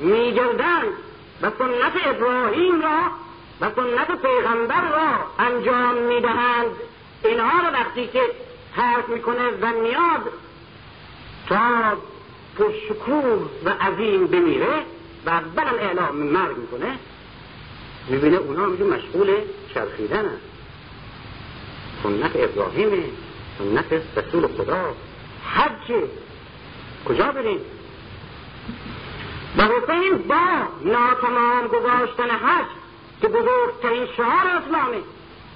[0.00, 0.92] میگردند
[1.42, 3.00] و سنت ابراهیم را
[3.60, 6.70] و سنت پیغمبر را انجام می‌دهند
[7.24, 8.20] اینها را وقتی که
[8.76, 10.32] ترک می‌کنه و میاد
[11.48, 11.96] تا
[12.58, 14.82] پرشکوه و عظیم بمیره
[15.26, 16.98] و اولم اعلام مرگ می‌کنه
[18.08, 19.34] می‌بینه اونا میگه مشغول
[19.74, 20.51] چرخیدن هست
[22.02, 23.04] سنت ابراهیمه
[23.58, 24.94] سنت رسول خدا.
[25.54, 25.92] حج
[27.08, 27.60] کجا بریم؟
[29.56, 30.44] و حسین با
[30.84, 32.66] ناتمام گذاشتن حج
[33.22, 35.02] که بزرگترین شعار اسلامه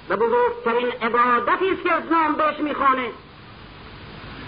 [0.09, 3.11] و بزرگترین عبادتی است که اسلام بهش می‌خوانه.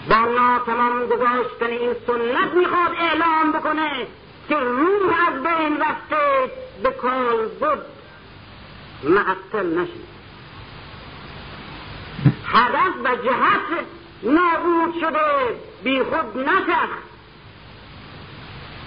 [0.09, 4.07] با ناتمام گذاشتن این سنت می‌خواد اعلام بکنه
[4.49, 6.51] که روح از بین رفته
[6.83, 7.85] به کال بود.
[9.03, 10.08] معطل نشید.
[12.59, 13.85] هدف و جهت
[14.23, 15.59] نابود شده.
[15.83, 16.89] بی خود نشد.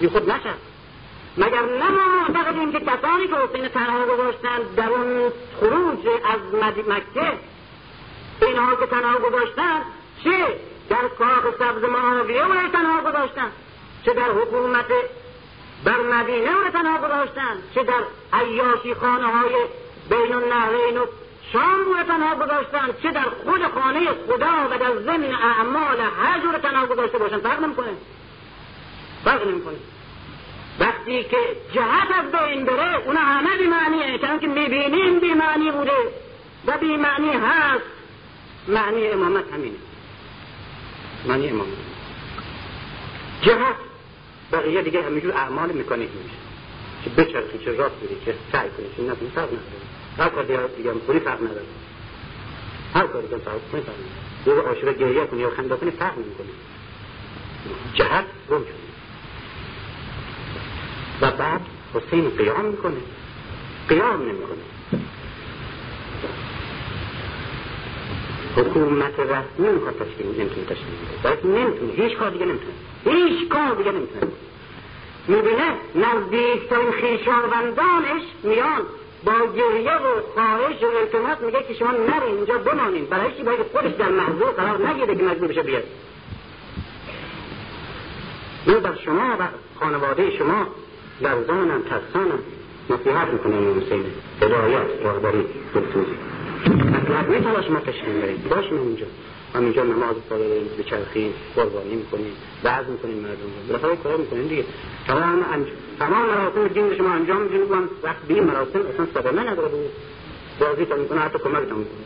[0.00, 0.72] بی خود نشد.
[1.38, 6.40] مگر نه ما معتقدیم که کسانی که حسین تنها گذاشتند در اون خروج از
[6.88, 7.32] مکه
[8.42, 9.82] اینها که تنها گذاشتند
[10.24, 10.58] چه
[10.88, 13.52] در کاخ سبز معاویه و تنها گذاشتند
[14.04, 14.86] چه در حکومت
[15.84, 19.54] بر مدینه و تنها گذاشتند چه در عیاشی خانه های
[20.10, 21.06] بین النهرین و
[21.52, 26.58] شام رو تنها گذاشتن چه در خود خانه خدا و در ضمن اعمال حج رو
[26.58, 27.92] تنها گذاشته باشن فرق نمی‌کنه.
[29.24, 29.76] فرق نمی‌کنه.
[30.80, 31.36] وقتی که
[31.72, 34.18] جهت از بین بره اونا همه بیمعنیه.
[34.18, 36.12] چون که می‌بینیم بیمعنی بوده
[36.66, 37.84] و بیمعنی هست.
[38.68, 39.76] معنی امامت همینه.
[41.28, 41.68] معنی امامت.
[43.42, 43.76] جهت
[44.52, 45.98] بقیه دیگه همینجور اعمال می‌کنه.
[45.98, 46.36] میشه
[47.04, 49.62] که بچرخی چه راست بری چه سعی کنی چه نکنی فرق نداره.
[50.18, 50.44] هر کار
[50.76, 51.66] دیگه هم کنی فرق نداره.
[52.94, 53.94] هر کاری که فرق کنی فرق
[54.46, 54.68] نداره.
[54.68, 56.46] عاشق گریه کنی یا خنده کنی فرق نمی‌کنه.
[57.94, 58.82] جهت گم شد
[61.20, 61.60] و بعد
[61.94, 62.96] حسین قیام می‌کنه.
[63.88, 64.62] قیام نمی‌کنه.
[68.56, 70.86] حکومت رسمی می‌خواد تشکیل نمی‌تونه تشکیل
[71.22, 71.46] بده.
[71.46, 71.92] نمی‌تونه.
[71.92, 72.72] هیچ کار دیگه نمی‌تونه.
[73.04, 74.32] هیچ کار دیگه نمی‌تونه.
[75.28, 78.82] می‌بینه نزدیکترین خیشاوندانش میان.
[79.24, 83.62] با گریه و خواهش و التماس میگه که شما نرین اینجا بمانین برای چی باید
[83.72, 85.82] خودش در محضور قرار نگیره که مجبور بشه بیاد.
[88.66, 89.48] من بر شما و
[89.80, 90.66] خانواده شما
[91.20, 92.38] لرزانم ترسانم.
[92.90, 94.04] نصیحت می‌کنم این حسین.
[94.42, 96.16] هدایت راهبری دلسوزی
[96.66, 99.06] مطلب میتواش ما تشکیل بریم باش من اونجا
[99.54, 103.66] هم اینجا نماز صادر داریم بچرخیم قربانی می‌کنیم بعض می‌کنیم مردم رو.
[103.68, 104.64] بالاخره کار می‌کنیم دیگه.
[105.06, 105.66] تمام انج...
[105.98, 107.62] تمام مراسم دین شما انجام میدین.
[107.62, 109.90] وقت وقت به مراسم اصلا صدمه نداره بود.
[110.60, 112.02] بازی تا می‌کنه حتی کمک تا می‌کنه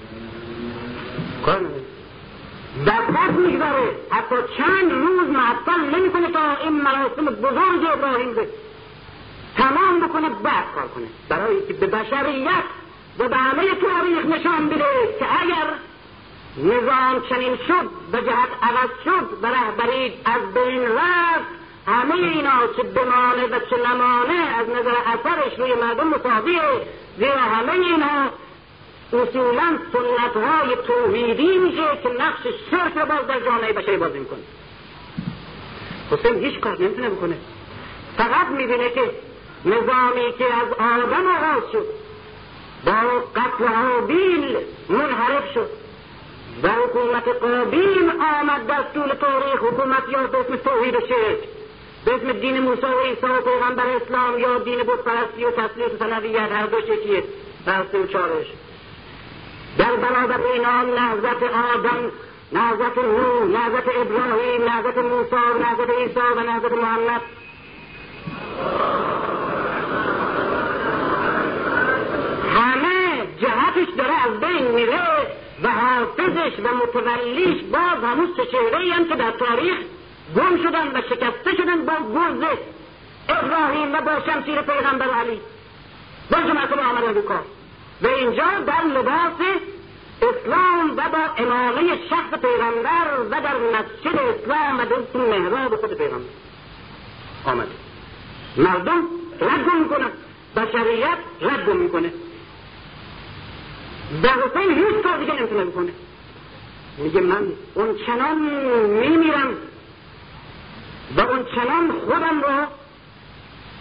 [1.46, 1.82] کار نداره.
[2.86, 3.90] دقت می‌گذاره.
[4.10, 8.48] حتی چند روز معطل نمی‌کنه تا این مراسم بزرگ ابراهیم به
[9.56, 11.06] تمام بکنه بعد کار کنه.
[11.28, 12.64] برای که به بشریت
[13.18, 14.84] و به همه تاریخ نشان بده
[15.18, 15.66] که اگر
[16.58, 21.56] نظام چنین شد به جهت عوض شد و رهبری از بین رفت.
[21.86, 26.60] همه اینا چه بمانه و چه نمانه از نظر اثرش روی مردم مساویه
[27.18, 28.30] زیرا همه اینا
[29.12, 34.40] اصولا سنت های توحیدی میشه که نقش شرک رو باز در جامعه بشری بازی می‌کنه.
[36.10, 37.36] حسین هیچ کار نمی‌تونه بکنه.
[38.16, 39.10] فقط می‌بینه که
[39.64, 41.86] نظامی که از آدم آغاز شد
[42.86, 42.92] با
[43.36, 44.56] قتل حابیل
[44.88, 45.85] منحرف شد.
[46.62, 51.38] و حکومت قابیم آمد در طول تاریخ حکومت یا به اسم توحید و شرک.
[52.04, 55.98] به اسم دین موسی و عیسی و پیغمبر اسلام یا دین بتپرستی و تسلیت و
[55.98, 57.24] سنویت هر دو شکیه
[57.66, 58.46] رسته و چارش
[59.78, 61.42] در برابر اینا نهزت
[61.74, 62.12] آدم
[62.52, 67.20] نهزت نو نهزت ابراهیم نهزت موسی و نهزت عیسی و نهزت محمد.
[72.54, 75.15] همه جهتش داره از بین میره.
[75.64, 79.76] حافظش و متولیش باز همون سه چهره هم که در تاریخ
[80.36, 82.58] گم شدن و شکسته شدن با گرز
[83.28, 85.40] ابراهیم و با شمشیر پیغمبر علی.
[86.30, 87.44] با جماعت آمدن رو کار
[88.02, 89.46] و اینجا در لباس
[90.22, 96.30] اسلام و با امامه شخص پیغمبر و در مسجد اسلام و در محراب خود پیغمبر.
[97.44, 97.70] آمده
[98.56, 99.02] مردم
[99.40, 100.10] رد می‌کنن.
[100.56, 102.12] بشریت رد می‌کنه.
[104.22, 105.92] و حسین هیچ کار دیگه نمی‌تونه بکنه.
[106.98, 108.38] میگه من اون چنان
[108.86, 109.54] میمیرم
[111.16, 112.68] و اون چنان خودم را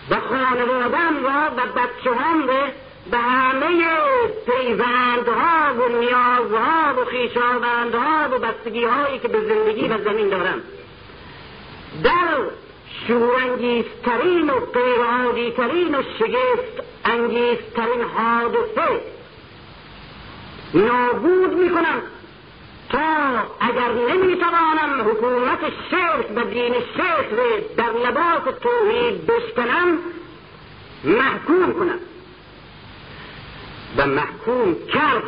[0.09, 2.67] و خانوادم را و بچه هم را
[3.11, 3.83] به همه
[4.45, 10.61] پیوندها و نیازها و خیشاوندها و بستگیهایی که به زندگی و زمین دارم.
[12.03, 12.37] در
[13.07, 19.01] شورانگیزترین و غیرعادیترین و شگفت انگیزترین حادثه
[20.73, 22.01] نابود می‌کنم
[22.89, 22.99] تا
[23.59, 25.59] اگر نمی‌توانم حکومت
[25.91, 27.29] شرک و دین شرک
[27.77, 29.97] در لباس توحید بشکنم
[31.03, 31.99] محکوم کنم.
[33.97, 35.23] و محکوم کرد.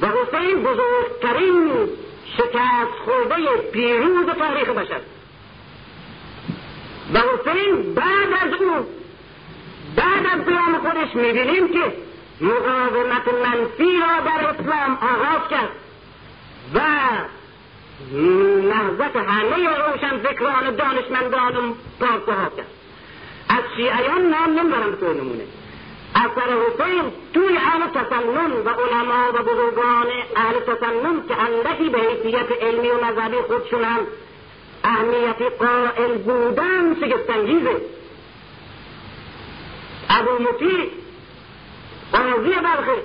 [0.00, 1.88] و حسین بزرگترین
[2.36, 5.00] شکست خورده پیروز تاریخ بشر.
[7.14, 8.86] و حسین بعد از او
[9.96, 11.92] بعد از قیام خودش می‌بینیم که
[12.40, 15.70] مقاومت منفی را در اسلام آغاز کرد
[16.74, 16.80] و
[18.68, 22.66] نهضت همه روشن فکران دانشمندان و پارسه کرد.
[23.48, 25.44] از شیعیان نام نمی‌برم تو نمونه.
[26.14, 30.06] اثر حسین توی اهل تسنن و علما و بزرگان
[30.36, 34.00] اهل تسنن که اندکی به حیثیت علمی و مذهبی خودشون هم
[34.84, 37.76] اهمیت قائل بودن شگفتانگیزه.
[40.10, 40.90] ابو مطیع
[42.12, 43.02] قاضی بلخه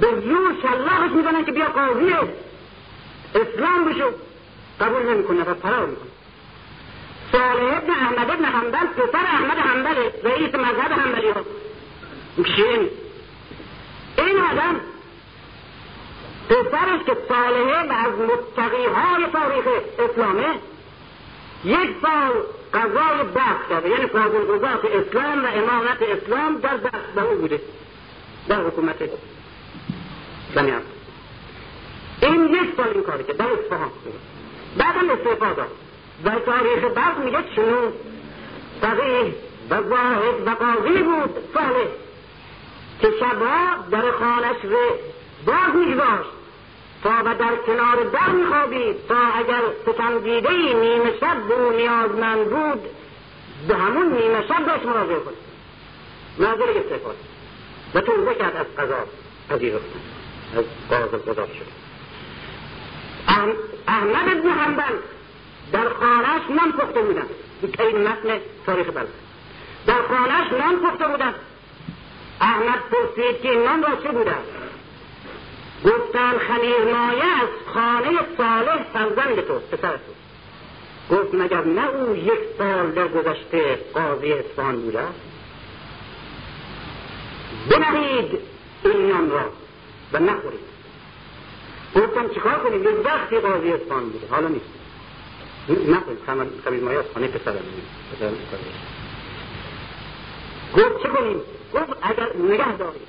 [0.00, 2.14] به زور شلاقش می‌کنن که بیا قاضی.
[3.34, 4.10] اسلام بشو.
[4.80, 6.08] قبول نمی‌کنه و فرار می‌کنه.
[7.32, 11.40] صالح ابن احمد ابن حنبل پسر احمد حنبله رئیس مذهب حنبلی ها.
[12.56, 12.90] شیعه
[14.18, 14.80] این آدم
[16.48, 19.64] پسرش که صالحه و از متقی های تاریخ
[19.98, 20.46] اسلامه
[21.64, 22.32] یک سال
[22.74, 23.88] قضای بخت کرده.
[23.88, 27.60] یعنی قضات اسلام و امامت اسلام در دست به او بوده.
[28.48, 28.96] در حکومت
[30.54, 30.72] بنی
[32.22, 33.90] این یک سال این کاری که در اصفهان.
[34.76, 35.70] بعدم استعفا داد.
[36.24, 37.92] و تاریخ بعد میگه چنون
[38.80, 39.34] فقیه
[39.70, 41.34] و واحد و قاضی بود.
[41.54, 41.88] صالح.
[43.00, 44.98] که شبها در خانش رو
[45.46, 46.30] باز میگذاشت.
[47.02, 49.06] تا و در کنار در میخوابید.
[49.08, 52.80] تا اگر ستمدیده نیمه شب به او نیازمند بود
[53.68, 55.34] به همون نیمه شب بهش مراجعه کنه
[56.38, 57.10] ناظر استعفا
[57.94, 59.06] و توبه کرد از قضا
[59.50, 60.00] پذیرفتن
[60.56, 61.78] از قاضی قضا شد.
[63.88, 64.96] احمد ابن حنبل
[65.72, 67.26] در خانهش نان پخته بودن
[67.78, 69.08] این متن تاریخ بلد.
[69.86, 71.34] در خانهش نان پخته بودن
[72.40, 74.42] احمد پرسید که نان را چه بودن
[75.84, 80.18] گفتن خمیر مایه از خانه صالح فرزند تو پسر تو.
[81.16, 85.04] گفت مگر نه او یک سال در گذشته قاضی اصفهان بوده؟
[87.70, 88.38] بنهید
[88.84, 89.40] این نان را
[90.12, 90.60] و نخورید.
[91.96, 94.26] گفتم چیکار کنیم؟ یه وقتی قاضی اصفهان بوده.
[94.30, 94.64] حالا نیست.
[95.68, 96.18] نخورید.
[96.64, 97.52] خمیر مایه از خانه پسر
[100.76, 101.40] گفت چه کنیم؟
[101.74, 103.08] گفت اگر نگه دارید.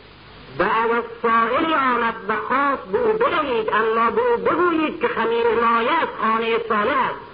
[0.60, 5.48] و اگر سائلی آمد و خواست به او بدهید اما به او بگویید که خمیر
[5.48, 7.29] مایه از خانه صالح است.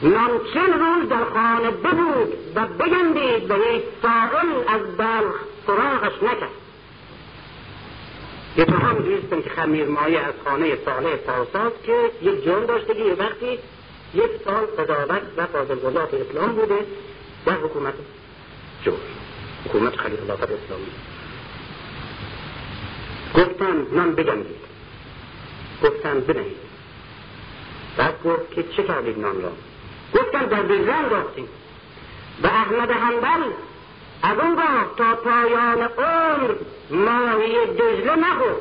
[0.00, 5.34] چند روز در خانه ببود و بگندید و یک سائل از بلخ
[5.66, 6.50] سراغش نکرد.
[8.56, 13.00] یه هم دوستم که خمیر مایه از خانه صالح پاساز که یک جرم داشته که
[13.00, 13.58] یه وقتی
[14.14, 16.78] یک سال قضاوت و فاضلگذات اسلام بوده
[17.46, 17.94] در حکومت
[18.84, 18.98] جور
[19.64, 20.92] حکومت خلیل الله اسلامی.
[23.34, 24.68] گفتن نان بجنگید
[25.82, 26.68] گفتن بنهید.
[27.96, 29.52] بعد گفت که چه کردید نان را؟
[30.14, 31.48] گفتن در بزن راختیم
[32.42, 33.50] و احمد حنبل
[34.22, 34.56] از اون
[34.96, 36.54] تا پایان عمر
[36.90, 38.56] ماهی دجله نخورد.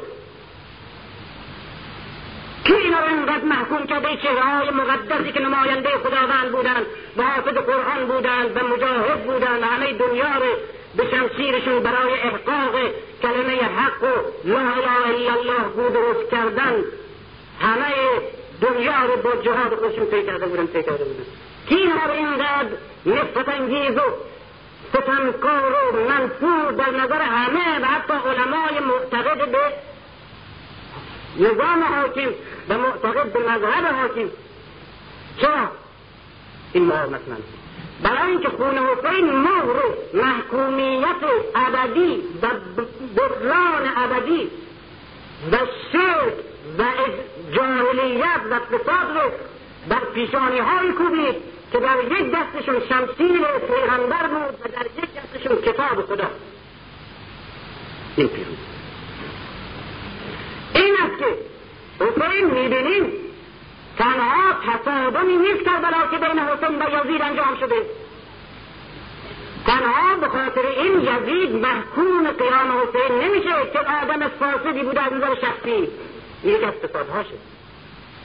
[2.64, 6.86] کی اینا رو اینقدر محکوم کرده؟ چهره های مقدسی که نماینده خداوند بودند
[7.18, 10.56] و حافظ قرآن بودند و مجاهد بودند و همه دنیا رو
[10.98, 12.76] به شمشیرشون برای احقاق
[13.22, 16.74] کلمه حق و لا اله الا الله بود درست کردن.
[17.61, 17.94] همه
[18.61, 21.23] دنیا رو با جهاد خودشون پی کرده بودن پی کرده بودن.
[21.69, 22.69] کی هر اینقدر
[23.05, 24.01] نفت انگیز و
[24.89, 29.73] ستمکار و منفور در نظر همه و حتی علمای معتقد به
[31.39, 32.29] نظام حاکم
[32.69, 34.29] و معتقد به مذهب حاکم.
[35.41, 35.71] چرا؟
[36.73, 37.38] این مقاومت من.
[38.03, 41.23] برای اینکه خون حسین مهر محکومیت
[41.55, 42.47] ابدی و
[43.15, 44.51] بحران ابدی
[45.51, 45.57] و
[45.91, 46.34] شرک
[46.79, 46.84] و
[47.51, 49.31] جاهلیت و فساد رو
[49.89, 51.35] در پیشانی های کوبید
[51.71, 56.29] که در یک دستشون شمسیل پیغمبر بود و در یک دستشون کتاب خدا.
[58.15, 58.57] این پیروز.
[60.73, 61.25] این است که
[62.05, 63.11] حسین می‌بینیم
[63.97, 67.75] تنها تصادمی نیست کربلا که بین حسین و یزید انجام شده.
[69.65, 75.35] تنها به خاطر این یزید محکوم قیام حسین نمیشه که آدم فاسدی بوده از نظر
[75.35, 75.88] شخصی.
[76.45, 76.69] إيه ما
[77.09, 77.38] هاشم؟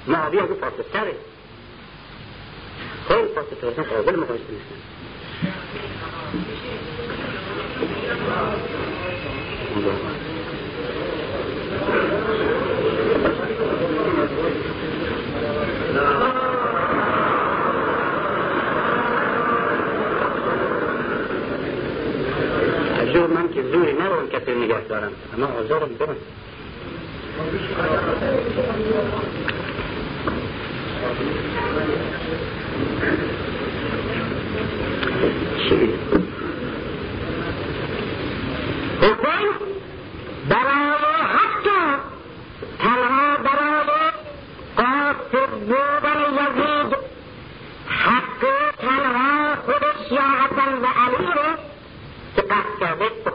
[0.06, 1.14] ما هو بيها دفعه تتسرق
[3.08, 3.28] خلاص
[3.62, 4.82] تتسرق ولا ما تعرفش تنسى
[23.12, 25.12] جور من که زوری نرون کسی نگه دارم.
[25.34, 26.16] اما آزارم برم.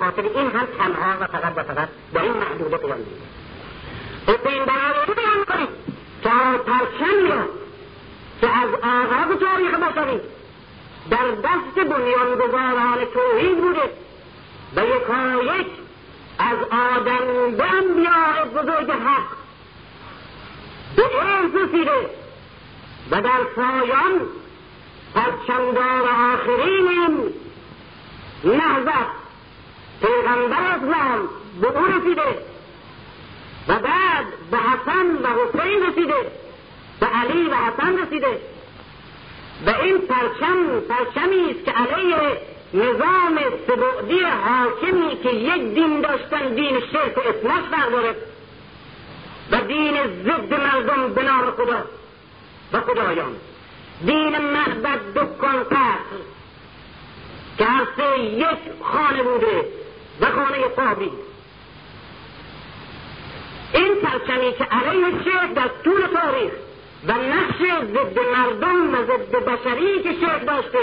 [0.08, 3.12] خاطر این هم تنها و فقط و فقط با این محدوده قیام میده
[4.28, 5.70] برای این بیان کنید
[6.24, 6.30] که
[6.66, 7.46] پرچمی را
[8.42, 10.20] که از آغاز تاریخ بشری
[11.10, 13.90] در دست بنیانگذاران توحید بوده.
[14.76, 15.68] و یکایک
[16.40, 19.24] از آدم به انبیاء بزرگ حق.
[20.96, 22.10] به ارز رسیده
[23.12, 24.22] و در پایان
[25.16, 27.34] پرچمدار آخرین
[28.44, 29.08] نهضت.
[30.02, 31.30] پیغمبر اسلام
[31.62, 32.57] به او رسیده.
[33.68, 36.32] و بعد به حسن و حسین رسیده.
[37.00, 38.40] به علی و حسن رسیده.
[39.66, 42.42] و این پرچم پرچمی است که علیه
[42.74, 48.16] نظام سبعدی حاکمی که یک دین داشتن دین شرک و اصلاح برداره.
[49.52, 51.86] و دین ضد مردم به نام خدا.
[52.74, 53.36] و خدایان.
[54.06, 56.18] دین معبد دکان قصر
[57.58, 59.66] که هر یک خانه بوده
[60.22, 61.12] و خانه قابی.
[63.74, 66.52] این پرچمی که علیه شرک در طول تاریخ
[67.08, 70.80] و نقش ضد مردم و ضد بشری که شرک داشته.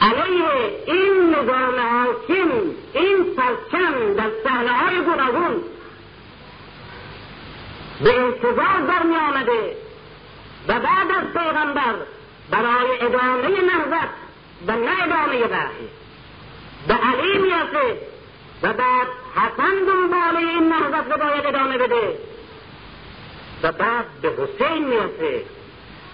[0.00, 2.50] علیه این نظام حاکم
[2.94, 5.62] این پرچم در صحنه های گوناگون.
[8.00, 9.76] به انتظار برمی آمده
[10.68, 11.94] و بعد از پیغمبر
[12.50, 14.08] برای ادامه نهضت
[14.66, 15.88] و نه ادامه وحی.
[16.88, 17.96] به علی می‌رسه
[18.62, 22.18] و بعد حسن دنبال این نهضت رو باید ادامه بده.
[23.62, 25.42] و بعد به حسین می‌رسه.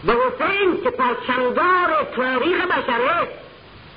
[0.05, 3.29] به حسین که پرچمدار تاریخ بشره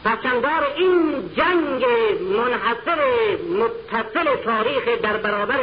[0.04, 1.86] پرچمدار این جنگ
[2.38, 3.00] منحصر
[3.50, 5.60] متصل تاریخ در برابر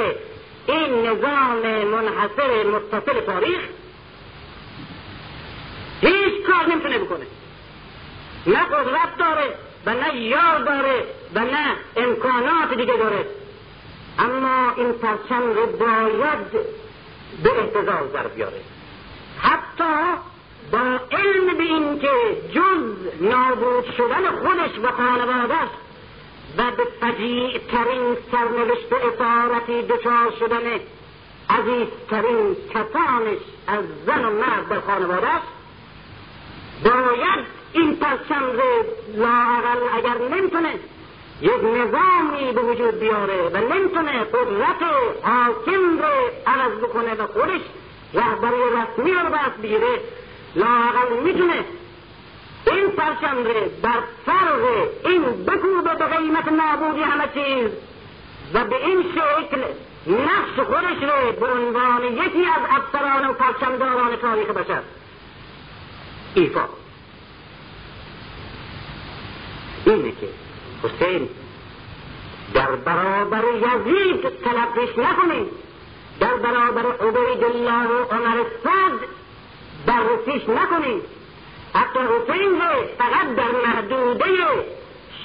[0.66, 3.61] این نظام منحصر متصل تاریخ
[6.01, 7.27] هیچ کار نمی‌تونه بکنه.
[8.47, 9.55] نه قدرت داره
[9.86, 11.05] و نه یار داره
[11.35, 13.27] و نه امکانات دیگه داره.
[14.19, 16.51] اما این پرچم رو باید
[17.43, 18.61] به احتضار در بیاره.
[19.39, 20.20] حتی
[20.73, 22.09] با علم به این که
[22.55, 25.69] جز نابود شدن خودش و خانوادش
[26.59, 30.81] و به فجیع ترین سرنوشت اطارتی دچار شدن
[31.51, 35.43] عزیزترین کسانش از زن و مرد در خانوادش
[36.85, 38.84] باید این پرچم رو
[39.14, 40.74] لااقل اگر نمی‌تونه
[41.40, 44.82] یک نظامی به وجود بیاره و نمی‌تونه قدرت
[45.22, 47.60] حاکم رو عوض بکنه و خودش
[48.14, 50.01] رهبری رسمی رو دست بگیره
[50.56, 51.64] لااقل می‌تونه
[52.66, 57.70] این پرچم رو بر فرق این بکوبه به قیمت نابودی همه چیز
[58.55, 59.62] و به این شکل
[60.06, 64.82] نقش خودش رو به عنوان یکی از افسران و پرچمداران تاریخ بشر
[66.34, 66.68] ایفا
[69.86, 70.28] اینه که
[70.82, 71.28] حسین
[72.55, 75.48] در برابر یزید تلقیش نکنید
[76.20, 79.06] در برابر عبید الله و عمر صد
[79.86, 81.02] بررسیش نکنید
[81.74, 84.24] حتی حسین رو فقط در محدوده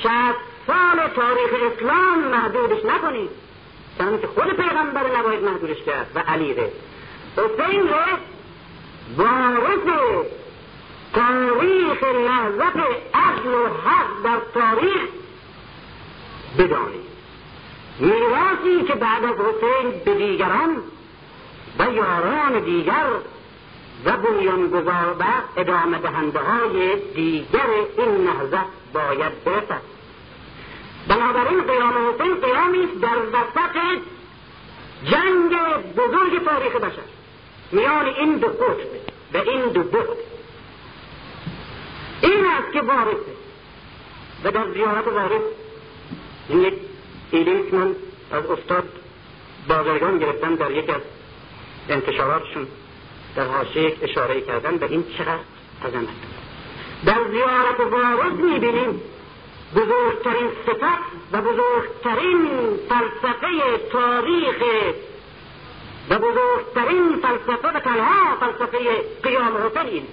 [0.04, 3.30] شست سال تاریخ اسلام محدودش نکنید
[4.00, 6.72] هستند که خود پیغمبر نباید محدودش کرد و علی ره
[7.38, 8.18] حسین ره
[9.18, 9.88] وارث
[11.20, 12.78] تاریخ نهضت
[13.14, 15.02] عدل و حق در تاریخ
[16.58, 17.10] بدانید.
[18.00, 20.78] میراثی که بعد از حسین به دیگران
[21.80, 23.06] و یاران دیگر
[24.06, 25.24] و بنیانگذار و
[25.58, 29.82] ادامه دهنده های دیگر این نهضت باید برسد.
[31.08, 34.02] بنابراین قیام حسین قیامی در وسط
[35.04, 35.56] جنگ
[35.98, 37.10] بزرگ تاریخ بشر.
[37.72, 38.90] میان این دو قطب
[39.34, 40.18] و این دو بود
[42.74, 43.34] که وارثه.
[44.44, 45.42] و در زیارت وارث
[46.50, 46.74] این یک
[47.32, 47.96] ایده من
[48.32, 48.90] از استاد
[49.70, 51.02] بازرگان گرفتم در یک از
[51.90, 52.68] انتشاراتشون.
[53.36, 55.40] در حاشیه یک اشاره کردن به این چقدر
[55.86, 56.08] عظمت.
[57.06, 59.02] در زیارت وارث می‌بینیم
[59.76, 62.48] بزرگترین صفت و بزرگترین
[62.90, 64.64] فلسفه تاریخ
[66.10, 68.78] و بزرگترین فلسفه و تنها فلسفه
[69.24, 70.08] قیام حسین.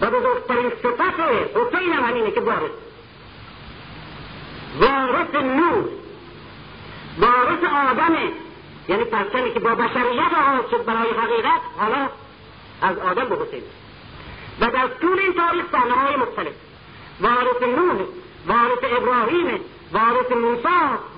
[0.00, 1.20] و بزرگترین صفت
[1.54, 2.70] حسین هم همینه که وارث
[4.80, 5.88] وارث نور.
[7.18, 8.32] وارث آدمه
[8.88, 12.08] یعنی پرچمی که با بشریت آغاز شد برای حقیقت حالا
[12.82, 13.62] از آدم به حسین.
[14.60, 16.52] و در طول این تاریخ صحنه های مختلف.
[17.20, 18.06] وارث نوح
[18.46, 19.60] وارث ابراهیم
[19.92, 20.68] وارث موسی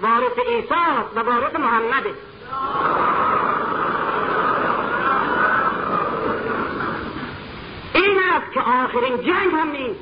[0.02, 0.74] وارث عیسی
[1.14, 2.06] و وارث محمد
[7.94, 10.01] این است که آخرین جنگ هم نیست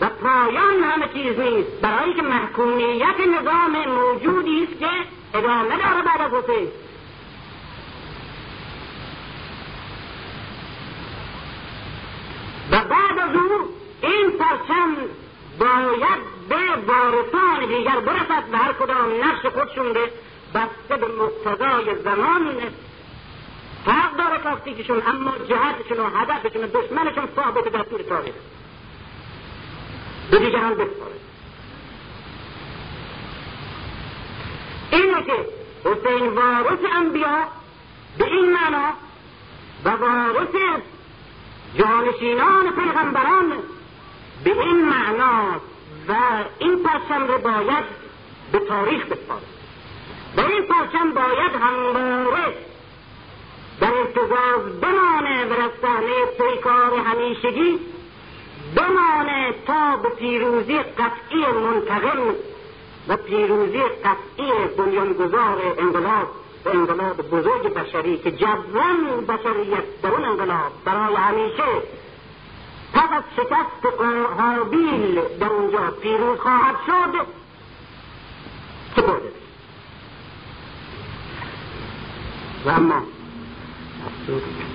[0.00, 1.80] و پایان همه چیز نیست.
[1.82, 4.88] برای که محکومیت نظام موجودی است که
[5.34, 6.68] ادامه داره بعد از حسین.
[12.70, 13.68] و بعد از او
[14.02, 14.96] این پرچم
[15.58, 16.56] باید به
[16.92, 20.10] وارثان دیگر برسد و هر کدام نقش خودشون به
[20.54, 22.56] بسته به مقتضای زمان
[23.84, 28.34] فرق داره تاکتیکشون اما جهتشون و هدفشون و دشمنشون ثابت در طول تاریخ
[30.30, 31.14] به دیگران بسپاره.
[34.90, 35.46] اینه که
[35.84, 37.44] حسین وارث انبیا
[38.18, 38.92] به این معنا
[39.84, 40.80] و وارث
[41.78, 43.52] جانشینان پیغمبران
[44.44, 45.60] به این معنا
[46.08, 46.14] و
[46.58, 47.84] این پرچم رو باید
[48.52, 49.42] به تاریخ بسپاره.
[50.36, 52.54] و این پرچم باید همواره
[53.80, 57.80] در ارتزاز بمانه و در صحنه پیکار همیشگی
[58.76, 62.34] بمانه تا به پیروزی قطعی منتقم
[63.08, 66.28] و پیروزی قطعی بنیانگذار انقلاب
[66.64, 71.82] و انقلاب بزرگ بشری که جبران بشریت در اون انقلاب برای همیشه
[72.94, 74.00] پس از شکست
[74.38, 77.26] حابیل در اونجا پیروز خواهد شد.
[78.96, 79.32] سپرده
[82.64, 83.02] و اما
[84.16, 84.68] Thank you.